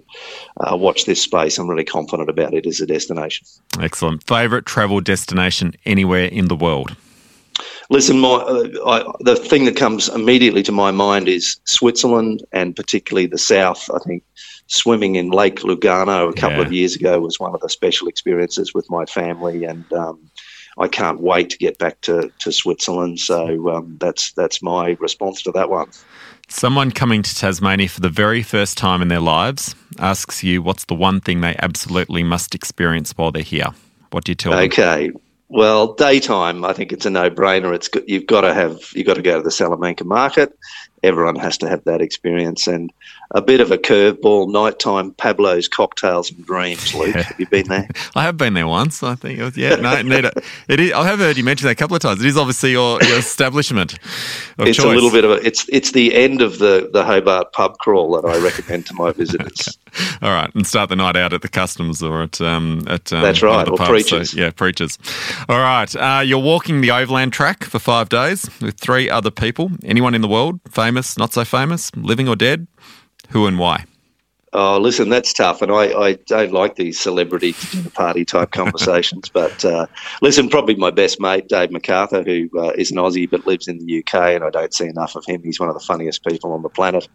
uh, 0.60 0.78
watch 0.78 1.06
this 1.06 1.22
space. 1.22 1.58
I'm 1.58 1.70
really 1.70 1.84
confident 1.84 2.30
about 2.30 2.54
it 2.54 2.65
as 2.65 2.80
a 2.80 2.86
destination. 2.86 3.48
Excellent. 3.80 4.24
Favourite 4.24 4.65
travel 4.65 5.02
destination 5.02 5.74
anywhere 5.86 6.26
in 6.26 6.48
the 6.48 6.56
world? 6.56 6.96
Listen, 7.89 8.20
my, 8.20 8.30
uh, 8.30 8.67
I, 8.86 9.12
the 9.22 9.36
thing 9.36 9.65
that 9.65 9.76
comes 9.76 10.10
immediately 10.10 10.63
to 10.63 10.72
my 10.72 10.91
mind 10.91 11.28
is 11.28 11.60
Switzerland 11.65 12.43
and 12.52 12.76
particularly 12.76 13.28
the 13.28 13.38
south. 13.38 13.89
I 13.93 14.00
think 14.00 14.24
swimming 14.67 15.15
in 15.15 15.32
Lake 15.32 15.62
Lugano 15.62 16.30
a 16.30 16.34
couple 16.34 16.58
yeah. 16.60 16.65
of 16.65 16.74
years 16.74 16.96
ago 16.96 17.20
was 17.20 17.39
one 17.39 17.56
of 17.56 17.62
the 17.62 17.70
special 17.70 18.08
experiences 18.08 18.74
with 18.74 18.89
my 18.89 19.06
family, 19.06 19.63
and 19.63 19.91
um, 19.93 20.30
I 20.78 20.88
can't 20.88 21.22
wait 21.22 21.50
to 21.52 21.58
get 21.58 21.78
back 21.78 22.02
to, 22.02 22.32
to 22.39 22.52
Switzerland. 22.52 23.20
So 23.20 23.70
um, 23.70 23.98
that's 24.00 24.34
that's 24.34 24.62
my 24.62 24.98
response 25.00 25.41
to 25.43 25.52
that 25.54 25.70
one. 25.70 25.89
Someone 26.50 26.91
coming 26.91 27.24
to 27.24 27.36
Tasmania 27.36 27.89
for 27.89 28.00
the 28.00 28.10
very 28.10 28.41
first 28.41 28.78
time 28.78 29.02
in 29.02 29.10
their 29.10 29.20
lives 29.20 29.76
asks 30.00 30.43
you 30.43 30.62
what's 30.62 30.86
the 30.86 30.96
one 30.96 31.20
thing 31.20 31.41
they 31.41 31.56
absolutely 31.60 32.24
must 32.24 32.56
experience 32.56 33.12
while 33.17 33.32
they're 33.32 33.43
here. 33.43 33.67
What 34.12 34.24
do 34.24 34.32
you 34.32 34.36
tell 34.36 34.54
okay. 34.54 34.67
them? 34.67 35.12
Okay. 35.12 35.20
Well, 35.50 35.94
daytime, 35.94 36.66
I 36.66 36.74
think 36.74 36.92
it's 36.92 37.06
a 37.06 37.10
no-brainer. 37.10 37.74
It's 37.74 37.90
you've 38.06 38.28
got 38.28 38.42
to 38.42 38.54
have 38.54 38.82
you've 38.94 39.08
got 39.08 39.14
to 39.14 39.22
go 39.22 39.38
to 39.38 39.44
the 39.44 39.52
Salamanca 39.52 40.04
market. 40.04 40.58
everyone 41.04 41.38
has 41.38 41.58
to 41.60 41.70
have 41.70 41.84
that 41.86 42.02
experience. 42.02 42.68
And 42.68 42.92
a 43.32 43.42
bit 43.42 43.62
of 43.62 43.72
a 43.72 43.78
curveball, 43.78 44.52
nighttime 44.52 45.12
Pablo's 45.14 45.68
cocktails 45.68 46.32
and 46.32 46.46
dreams. 46.46 46.94
Luke, 46.94 47.16
yeah. 47.16 47.24
have 47.24 47.40
you 47.40 47.48
been 47.48 47.68
there? 47.68 47.88
I 48.16 48.24
have 48.24 48.36
been 48.36 48.56
there 48.56 48.68
once. 48.68 49.04
I 49.04 49.16
think. 49.16 49.40
It 49.40 49.44
was, 49.44 49.58
yeah, 49.58 49.76
no, 49.76 49.94
it 50.68 50.80
is. 50.80 50.92
I 50.92 51.06
have 51.06 51.20
heard 51.20 51.38
you 51.38 51.44
mention 51.44 51.68
that 51.68 51.72
a 51.72 51.76
couple 51.76 51.96
of 51.96 52.02
times. 52.02 52.22
It 52.22 52.28
is 52.28 52.38
obviously 52.38 52.72
your, 52.72 53.02
your 53.04 53.18
establishment. 53.18 53.98
it's 54.60 54.78
choice. 54.78 54.86
a 54.86 54.90
little 54.90 55.12
bit 55.12 55.24
of 55.24 55.32
a. 55.32 55.46
It's 55.46 55.66
it's 55.70 55.92
the 55.92 56.14
end 56.14 56.42
of 56.42 56.60
the 56.60 56.90
the 56.92 57.06
Hobart 57.06 57.54
pub 57.54 57.78
crawl 57.78 58.20
that 58.20 58.28
I 58.28 58.38
recommend 58.44 58.86
to 58.88 58.94
my 58.96 59.12
visitors. 59.14 59.78
okay. 59.87 59.87
All 60.22 60.32
right, 60.32 60.54
and 60.54 60.66
start 60.66 60.90
the 60.90 60.96
night 60.96 61.16
out 61.16 61.34
at 61.34 61.42
the 61.42 61.50
customs 61.50 62.02
or 62.02 62.24
at 62.24 62.40
um, 62.42 62.84
at 62.88 63.12
um, 63.14 63.22
that's 63.22 63.42
right, 63.42 63.68
or 63.68 63.78
pubs, 63.78 63.90
preachers. 63.90 64.32
So, 64.32 64.40
yeah, 64.40 64.52
preachers. 64.52 64.98
All 65.50 65.60
right, 65.60 65.94
uh, 65.96 66.22
you're 66.26 66.40
walking 66.40 66.82
the 66.82 66.92
Overland 66.92 67.34
Track 67.34 67.64
for 67.64 67.80
five 67.80 68.10
days 68.10 68.50
with 68.62 68.78
three 68.78 69.10
other 69.10 69.32
people. 69.32 69.72
Anyone 69.84 70.16
in 70.16 70.22
the 70.22 70.28
world, 70.28 70.60
famous, 70.70 71.18
not 71.18 71.34
so 71.34 71.46
famous, 71.46 71.96
living 71.96 72.28
or 72.28 72.36
dead? 72.36 72.68
Who 73.30 73.48
and 73.48 73.60
why? 73.60 73.86
Oh, 74.60 74.80
listen, 74.80 75.10
that's 75.10 75.34
tough, 75.34 75.62
and 75.62 75.72
I, 75.72 75.93
I 75.93 76.13
don't 76.26 76.52
like 76.52 76.78
these 76.78 77.00
celebrity 77.00 77.54
party 77.93 78.26
type 78.26 78.50
conversations. 78.54 79.30
but 79.30 79.63
uh, 79.63 79.86
listen, 80.24 80.50
probably 80.50 80.74
my 80.74 80.89
best 80.89 81.22
mate, 81.22 81.48
Dave 81.48 81.70
MacArthur, 81.70 82.24
who 82.24 82.50
uh, 82.58 82.72
is 82.72 82.89
an 82.89 82.98
Aussie 82.98 83.30
but 83.30 83.46
lives 83.46 83.67
in 83.67 83.78
the 83.78 84.00
UK, 84.00 84.15
and 84.34 84.43
I 84.43 84.50
don't 84.50 84.74
see 84.74 84.88
enough 84.88 85.15
of 85.15 85.24
him. 85.26 85.43
He's 85.43 85.60
one 85.60 85.70
of 85.70 85.76
the 85.76 85.86
funniest 85.86 86.26
people 86.26 86.54
on 86.54 86.63
the 86.63 86.70
planet. 86.70 87.08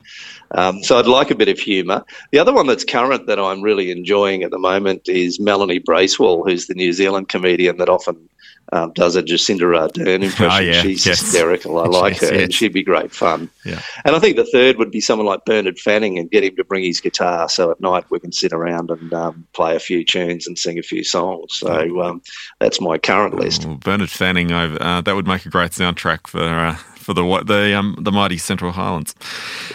Um, 0.53 0.85
so 0.85 1.01
I'd 1.01 1.07
like 1.07 1.33
a 1.33 1.35
bit 1.35 1.49
of 1.49 1.59
humour. 1.59 2.05
The 2.31 2.39
other 2.39 2.53
one 2.53 2.69
that's 2.69 2.85
current 2.85 3.27
that 3.27 3.41
I'm 3.41 3.61
really 3.61 3.91
enjoying 3.91 4.45
at 4.45 4.53
the 4.53 4.61
moment 4.61 5.09
is 5.09 5.41
Melanie 5.41 5.81
Bracewell, 5.81 6.45
who's 6.45 6.69
the 6.69 6.75
New 6.75 6.93
Zealand 6.93 7.29
comedian 7.29 7.79
that 7.79 7.89
often 7.89 8.29
um, 8.73 8.93
does 8.93 9.17
a 9.17 9.23
Jacinda 9.23 9.63
Ardern 9.63 10.23
impression. 10.23 10.47
Oh, 10.51 10.59
yeah. 10.59 10.83
She's 10.83 11.05
yes. 11.07 11.21
hysterical. 11.21 11.79
I 11.79 11.87
like 11.87 12.21
yes, 12.21 12.31
her, 12.31 12.35
yes. 12.35 12.45
and 12.45 12.55
she'd 12.55 12.73
be 12.73 12.83
great 12.83 13.13
fun. 13.13 13.51
Yeah. 13.65 13.81
And 14.05 14.17
I 14.17 14.19
think 14.19 14.37
the 14.37 14.47
third 14.47 14.79
would 14.79 14.91
be 14.91 15.01
someone 15.01 15.27
like 15.27 15.45
Bernard 15.45 15.79
Fanning 15.79 16.19
and 16.19 16.31
get 16.31 16.45
him 16.45 16.57
to 16.57 16.65
bring 16.65 16.85
his 16.85 17.01
guitar, 17.01 17.32
so 17.47 17.71
at 17.71 17.81
night 17.81 18.05
we 18.11 18.21
can 18.21 18.33
sit 18.33 18.53
around 18.53 18.91
and 18.91 19.13
um, 19.13 19.47
play 19.53 19.77
a 19.77 19.81
few 19.81 20.05
tunes 20.05 20.47
and 20.47 20.59
sing 20.59 20.79
a 20.79 20.83
few 20.83 21.05
songs. 21.05 21.55
So 21.55 22.03
um, 22.03 22.23
that's 22.61 22.81
my 22.81 22.99
current 22.99 23.35
list. 23.35 23.67
Oh, 23.67 23.77
Bernard 23.77 24.11
Fanning, 24.11 24.53
uh, 24.53 25.01
that 25.05 25.15
would 25.15 25.27
make 25.27 25.47
a 25.47 25.51
great 25.51 25.73
soundtrack 25.73 26.27
for. 26.27 26.41
Uh, 26.41 26.77
for 27.03 27.15
the 27.15 27.43
the 27.45 27.77
um, 27.77 27.97
the 27.99 28.13
mighty 28.13 28.39
Central 28.39 28.71
Highlands. 28.71 29.15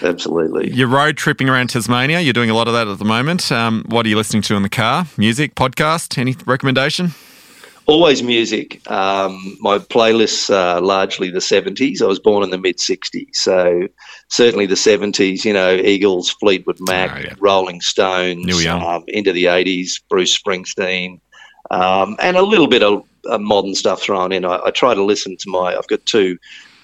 Absolutely. 0.02 0.72
You're 0.72 0.88
road 0.88 1.17
tripping 1.17 1.50
around 1.50 1.67
Tasmania. 1.70 2.22
You're 2.22 2.32
doing 2.32 2.50
a 2.50 2.54
lot 2.54 2.67
of 2.67 2.74
that 2.74 2.88
at 2.88 3.00
the 3.00 3.06
moment. 3.06 3.52
Um, 3.52 3.84
what 3.88 4.06
are 4.06 4.10
you 4.10 4.15
listening 4.15 4.41
to 4.43 4.56
in 4.56 4.63
the 4.63 4.70
car? 4.70 5.06
Music, 5.17 5.54
podcast? 5.56 6.17
Any 6.17 6.38
recommendation? 6.46 7.13
Always 7.88 8.21
music. 8.21 8.89
Um, 8.91 9.58
my 9.60 9.80
playlists 9.80 10.54
are 10.54 10.82
largely 10.82 11.30
the 11.30 11.39
70s. 11.39 12.02
I 12.02 12.06
was 12.06 12.19
born 12.19 12.43
in 12.43 12.50
the 12.50 12.58
mid 12.58 12.78
60s. 12.78 13.36
So 13.36 13.88
certainly 14.28 14.65
the 14.65 14.76
70s, 14.76 15.45
you 15.45 15.54
know, 15.54 15.73
Eagles, 15.73 16.30
Fleetwood 16.30 16.80
Mac, 16.82 17.12
oh, 17.15 17.19
yeah. 17.19 17.36
Rolling 17.39 17.82
Stones, 17.82 18.65
um, 18.67 19.04
into 19.08 19.32
the 19.32 19.45
80s, 19.45 20.02
Bruce 20.10 20.38
Springsteen, 20.38 21.19
um, 21.71 22.15
and 22.19 22.38
a 22.38 22.43
little 22.43 22.67
bit 22.67 22.84
of 22.84 23.04
uh, 23.30 23.38
modern 23.38 23.73
stuff 23.73 24.02
thrown 24.02 24.32
in. 24.32 24.45
I, 24.45 24.60
I, 24.65 24.71
try 24.71 24.93
to 24.93 25.04
listen 25.04 25.36
to 25.38 25.50
my, 25.50 25.76
I've 25.76 25.88
got 25.88 26.06
two 26.06 26.38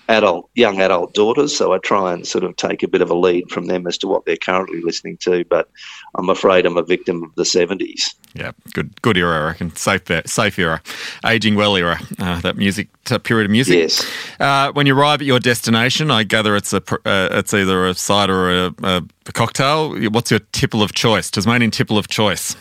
adult, 0.09 0.49
young 0.55 0.81
adult 0.81 1.13
daughters, 1.13 1.55
so 1.55 1.73
I 1.73 1.77
try 1.77 2.13
and 2.13 2.27
sort 2.27 2.43
of 2.43 2.55
take 2.57 2.83
a 2.83 2.87
bit 2.87 3.01
of 3.01 3.09
a 3.09 3.15
lead 3.15 3.49
from 3.49 3.67
them 3.67 3.87
as 3.87 3.97
to 3.99 4.07
what 4.07 4.25
they're 4.25 4.37
currently 4.37 4.81
listening 4.81 5.17
to. 5.17 5.45
But 5.45 5.69
I'm 6.15 6.29
afraid 6.29 6.65
I'm 6.65 6.77
a 6.77 6.83
victim 6.83 7.23
of 7.23 7.33
the 7.35 7.43
70s. 7.43 8.15
Yeah, 8.33 8.51
good, 8.73 8.99
good 9.01 9.17
era, 9.17 9.39
I 9.41 9.45
reckon. 9.47 9.75
Safe, 9.75 10.03
safe 10.25 10.59
era, 10.59 10.81
aging 11.25 11.55
well 11.55 11.75
era. 11.75 11.99
Uh, 12.19 12.41
that 12.41 12.57
music, 12.57 12.89
that 13.05 13.23
period 13.23 13.45
of 13.45 13.51
music. 13.51 13.75
Yes. 13.75 14.09
Uh, 14.39 14.71
when 14.71 14.87
you 14.87 14.97
arrive 14.97 15.21
at 15.21 15.27
your 15.27 15.39
destination, 15.39 16.11
I 16.11 16.23
gather 16.23 16.55
it's 16.55 16.73
a, 16.73 16.81
uh, 17.05 17.29
it's 17.31 17.53
either 17.53 17.87
a 17.87 17.93
cider 17.93 18.35
or 18.35 18.65
a, 18.65 18.73
a, 18.83 19.31
cocktail. 19.33 19.95
What's 20.09 20.31
your 20.31 20.41
tipple 20.51 20.81
of 20.81 20.93
choice? 20.93 21.29
Tasmanian 21.29 21.71
tipple 21.71 21.97
of 21.97 22.07
choice. 22.07 22.55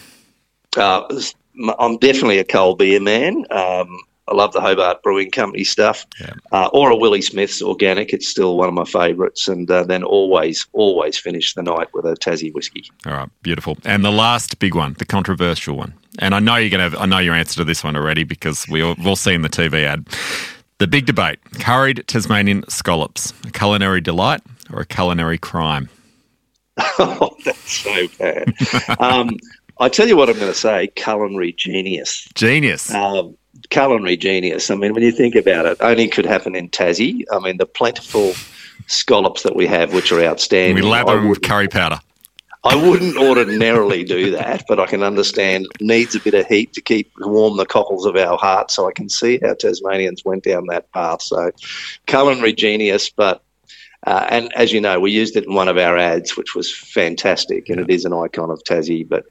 Uh, 0.76 1.02
I'm 1.78 1.98
definitely 1.98 2.38
a 2.38 2.44
cold 2.44 2.78
beer 2.78 3.00
man. 3.00 3.44
Um, 3.50 3.98
I 4.28 4.34
love 4.34 4.52
the 4.52 4.60
Hobart 4.60 5.02
Brewing 5.02 5.30
Company 5.32 5.64
stuff, 5.64 6.06
yeah. 6.20 6.34
uh, 6.52 6.68
or 6.72 6.90
a 6.90 6.96
Willie 6.96 7.22
Smith's 7.22 7.60
organic. 7.60 8.12
It's 8.12 8.28
still 8.28 8.56
one 8.56 8.68
of 8.68 8.74
my 8.74 8.84
favourites, 8.84 9.48
and 9.48 9.68
uh, 9.68 9.82
then 9.82 10.04
always, 10.04 10.66
always 10.72 11.18
finish 11.18 11.54
the 11.54 11.62
night 11.62 11.88
with 11.92 12.04
a 12.04 12.14
Tassie 12.14 12.54
whiskey. 12.54 12.84
All 13.04 13.14
right, 13.14 13.28
beautiful. 13.42 13.78
And 13.84 14.04
the 14.04 14.12
last 14.12 14.60
big 14.60 14.76
one, 14.76 14.94
the 14.98 15.04
controversial 15.04 15.76
one, 15.76 15.94
and 16.20 16.34
I 16.36 16.38
know 16.38 16.56
you're 16.56 16.70
going 16.70 16.78
to. 16.78 16.96
Have, 16.96 17.02
I 17.02 17.06
know 17.06 17.18
your 17.18 17.34
answer 17.34 17.56
to 17.56 17.64
this 17.64 17.82
one 17.82 17.96
already 17.96 18.22
because 18.22 18.68
we 18.68 18.80
all, 18.80 18.94
we've 18.96 19.06
all 19.06 19.16
seen 19.16 19.42
the 19.42 19.48
TV 19.48 19.84
ad. 19.84 20.06
The 20.78 20.86
big 20.86 21.06
debate: 21.06 21.40
curried 21.54 22.04
Tasmanian 22.06 22.64
scallops, 22.68 23.32
a 23.44 23.50
culinary 23.50 24.00
delight 24.00 24.42
or 24.72 24.80
a 24.80 24.86
culinary 24.86 25.38
crime? 25.38 25.88
oh, 26.78 27.36
that's 27.44 27.72
so 27.72 28.06
bad. 28.18 28.54
um, 29.00 29.36
I 29.80 29.88
tell 29.88 30.06
you 30.06 30.16
what, 30.16 30.28
I'm 30.28 30.36
going 30.36 30.52
to 30.52 30.58
say: 30.58 30.86
culinary 30.94 31.52
genius. 31.52 32.28
Genius. 32.34 32.94
Um, 32.94 33.36
culinary 33.72 34.16
genius. 34.16 34.70
I 34.70 34.74
mean, 34.74 34.92
when 34.92 35.02
you 35.02 35.10
think 35.10 35.34
about 35.34 35.66
it, 35.66 35.78
only 35.80 36.06
could 36.06 36.26
happen 36.26 36.54
in 36.54 36.68
Tassie. 36.68 37.24
I 37.32 37.38
mean, 37.40 37.56
the 37.56 37.66
plentiful 37.66 38.34
scallops 38.86 39.42
that 39.42 39.56
we 39.56 39.66
have, 39.66 39.94
which 39.94 40.12
are 40.12 40.22
outstanding. 40.22 40.76
We 40.76 40.82
lather 40.82 41.16
them 41.16 41.28
with 41.28 41.42
curry 41.42 41.68
powder. 41.68 41.98
I 42.64 42.76
wouldn't 42.76 43.16
ordinarily 43.16 44.04
do 44.04 44.30
that, 44.32 44.64
but 44.68 44.78
I 44.78 44.86
can 44.86 45.02
understand 45.02 45.66
needs 45.80 46.14
a 46.14 46.20
bit 46.20 46.34
of 46.34 46.46
heat 46.46 46.72
to 46.74 46.80
keep 46.80 47.10
warm 47.18 47.56
the 47.56 47.66
cockles 47.66 48.06
of 48.06 48.14
our 48.14 48.38
heart. 48.38 48.70
So 48.70 48.86
I 48.86 48.92
can 48.92 49.08
see 49.08 49.40
how 49.42 49.54
Tasmanians 49.54 50.24
went 50.24 50.44
down 50.44 50.66
that 50.66 50.92
path. 50.92 51.22
So 51.22 51.50
culinary 52.06 52.52
genius, 52.52 53.10
but 53.10 53.42
uh, 54.06 54.26
and 54.30 54.52
as 54.54 54.72
you 54.72 54.80
know, 54.80 55.00
we 55.00 55.10
used 55.10 55.36
it 55.36 55.46
in 55.46 55.54
one 55.54 55.68
of 55.68 55.78
our 55.78 55.96
ads, 55.96 56.36
which 56.36 56.54
was 56.54 56.72
fantastic, 56.76 57.68
and 57.68 57.80
it 57.80 57.90
is 57.90 58.04
an 58.04 58.12
icon 58.12 58.50
of 58.50 58.62
Tassie. 58.64 59.08
But 59.08 59.24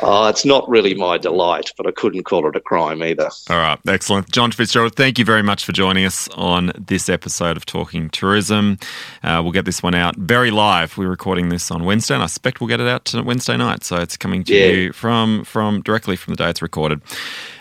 Oh, 0.00 0.28
it's 0.28 0.44
not 0.44 0.68
really 0.68 0.94
my 0.94 1.18
delight, 1.18 1.72
but 1.76 1.86
I 1.86 1.90
couldn't 1.90 2.24
call 2.24 2.46
it 2.48 2.54
a 2.54 2.60
crime 2.60 3.02
either. 3.02 3.30
All 3.50 3.56
right, 3.56 3.78
excellent. 3.86 4.30
John 4.30 4.52
Fitzgerald, 4.52 4.94
thank 4.94 5.18
you 5.18 5.24
very 5.24 5.42
much 5.42 5.64
for 5.64 5.72
joining 5.72 6.04
us 6.04 6.28
on 6.36 6.72
this 6.78 7.08
episode 7.08 7.56
of 7.56 7.66
Talking 7.66 8.08
Tourism. 8.10 8.78
Uh, 9.22 9.40
we'll 9.42 9.52
get 9.52 9.64
this 9.64 9.82
one 9.82 9.94
out 9.94 10.16
very 10.16 10.50
live. 10.50 10.96
We're 10.96 11.08
recording 11.08 11.48
this 11.48 11.70
on 11.70 11.84
Wednesday, 11.84 12.14
and 12.14 12.22
I 12.22 12.26
suspect 12.26 12.60
we'll 12.60 12.68
get 12.68 12.80
it 12.80 12.86
out 12.88 13.04
to 13.06 13.22
Wednesday 13.22 13.56
night. 13.56 13.84
So 13.84 13.96
it's 13.96 14.16
coming 14.16 14.44
to 14.44 14.54
yeah. 14.54 14.66
you 14.66 14.92
from 14.92 15.44
from 15.44 15.82
directly 15.82 16.16
from 16.16 16.34
the 16.34 16.36
day 16.36 16.50
it's 16.50 16.62
recorded. 16.62 17.00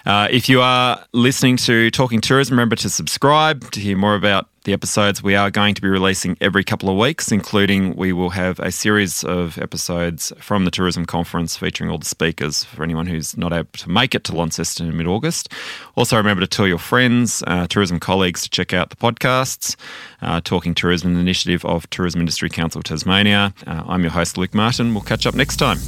Uh, 0.07 0.25
if 0.31 0.47
you 0.47 0.61
are 0.61 1.03
listening 1.11 1.57
to 1.57 1.91
Talking 1.91 2.21
Tourism, 2.21 2.53
remember 2.53 2.77
to 2.77 2.89
subscribe 2.89 3.69
to 3.71 3.81
hear 3.81 3.97
more 3.97 4.15
about 4.15 4.47
the 4.63 4.71
episodes 4.71 5.21
we 5.21 5.35
are 5.35 5.51
going 5.51 5.75
to 5.75 5.81
be 5.81 5.89
releasing 5.89 6.37
every 6.39 6.63
couple 6.63 6.89
of 6.89 6.95
weeks, 6.95 7.29
including 7.29 7.93
we 7.97 8.13
will 8.13 8.29
have 8.29 8.57
a 8.59 8.71
series 8.71 9.25
of 9.25 9.57
episodes 9.57 10.31
from 10.39 10.63
the 10.63 10.71
tourism 10.71 11.05
conference 11.05 11.57
featuring 11.57 11.89
all 11.89 11.97
the 11.97 12.05
speakers 12.05 12.63
for 12.63 12.83
anyone 12.83 13.05
who's 13.05 13.35
not 13.35 13.51
able 13.51 13.67
to 13.73 13.89
make 13.89 14.15
it 14.15 14.23
to 14.23 14.33
Launceston 14.33 14.87
in 14.87 14.95
mid 14.95 15.07
August. 15.07 15.51
Also, 15.95 16.15
remember 16.15 16.39
to 16.39 16.47
tell 16.47 16.67
your 16.67 16.77
friends, 16.77 17.43
uh, 17.45 17.67
tourism 17.67 17.99
colleagues 17.99 18.43
to 18.43 18.49
check 18.49 18.71
out 18.71 18.89
the 18.89 18.95
podcasts, 18.95 19.75
uh, 20.21 20.39
Talking 20.39 20.73
Tourism, 20.73 21.11
an 21.11 21.19
initiative 21.19 21.65
of 21.65 21.89
Tourism 21.89 22.21
Industry 22.21 22.49
Council 22.49 22.81
Tasmania. 22.81 23.53
Uh, 23.67 23.83
I'm 23.85 24.03
your 24.03 24.11
host, 24.11 24.37
Luke 24.37 24.53
Martin. 24.53 24.93
We'll 24.93 25.03
catch 25.03 25.27
up 25.27 25.35
next 25.35 25.57
time. 25.57 25.79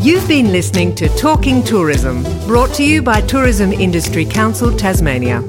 You've 0.00 0.28
been 0.28 0.52
listening 0.52 0.94
to 0.94 1.08
Talking 1.16 1.64
Tourism, 1.64 2.22
brought 2.46 2.72
to 2.74 2.84
you 2.84 3.02
by 3.02 3.20
Tourism 3.20 3.72
Industry 3.72 4.24
Council 4.24 4.70
Tasmania. 4.74 5.42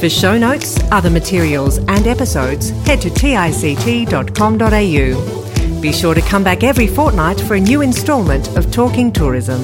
For 0.00 0.08
show 0.08 0.38
notes, 0.38 0.80
other 0.90 1.10
materials, 1.10 1.76
and 1.76 2.06
episodes, 2.06 2.70
head 2.86 3.02
to 3.02 3.10
tict.com.au. 3.10 4.70
Be 5.82 5.92
sure 5.92 6.14
to 6.14 6.22
come 6.22 6.42
back 6.42 6.64
every 6.64 6.86
fortnight 6.86 7.38
for 7.42 7.56
a 7.56 7.60
new 7.60 7.82
instalment 7.82 8.48
of 8.56 8.72
Talking 8.72 9.12
Tourism. 9.12 9.60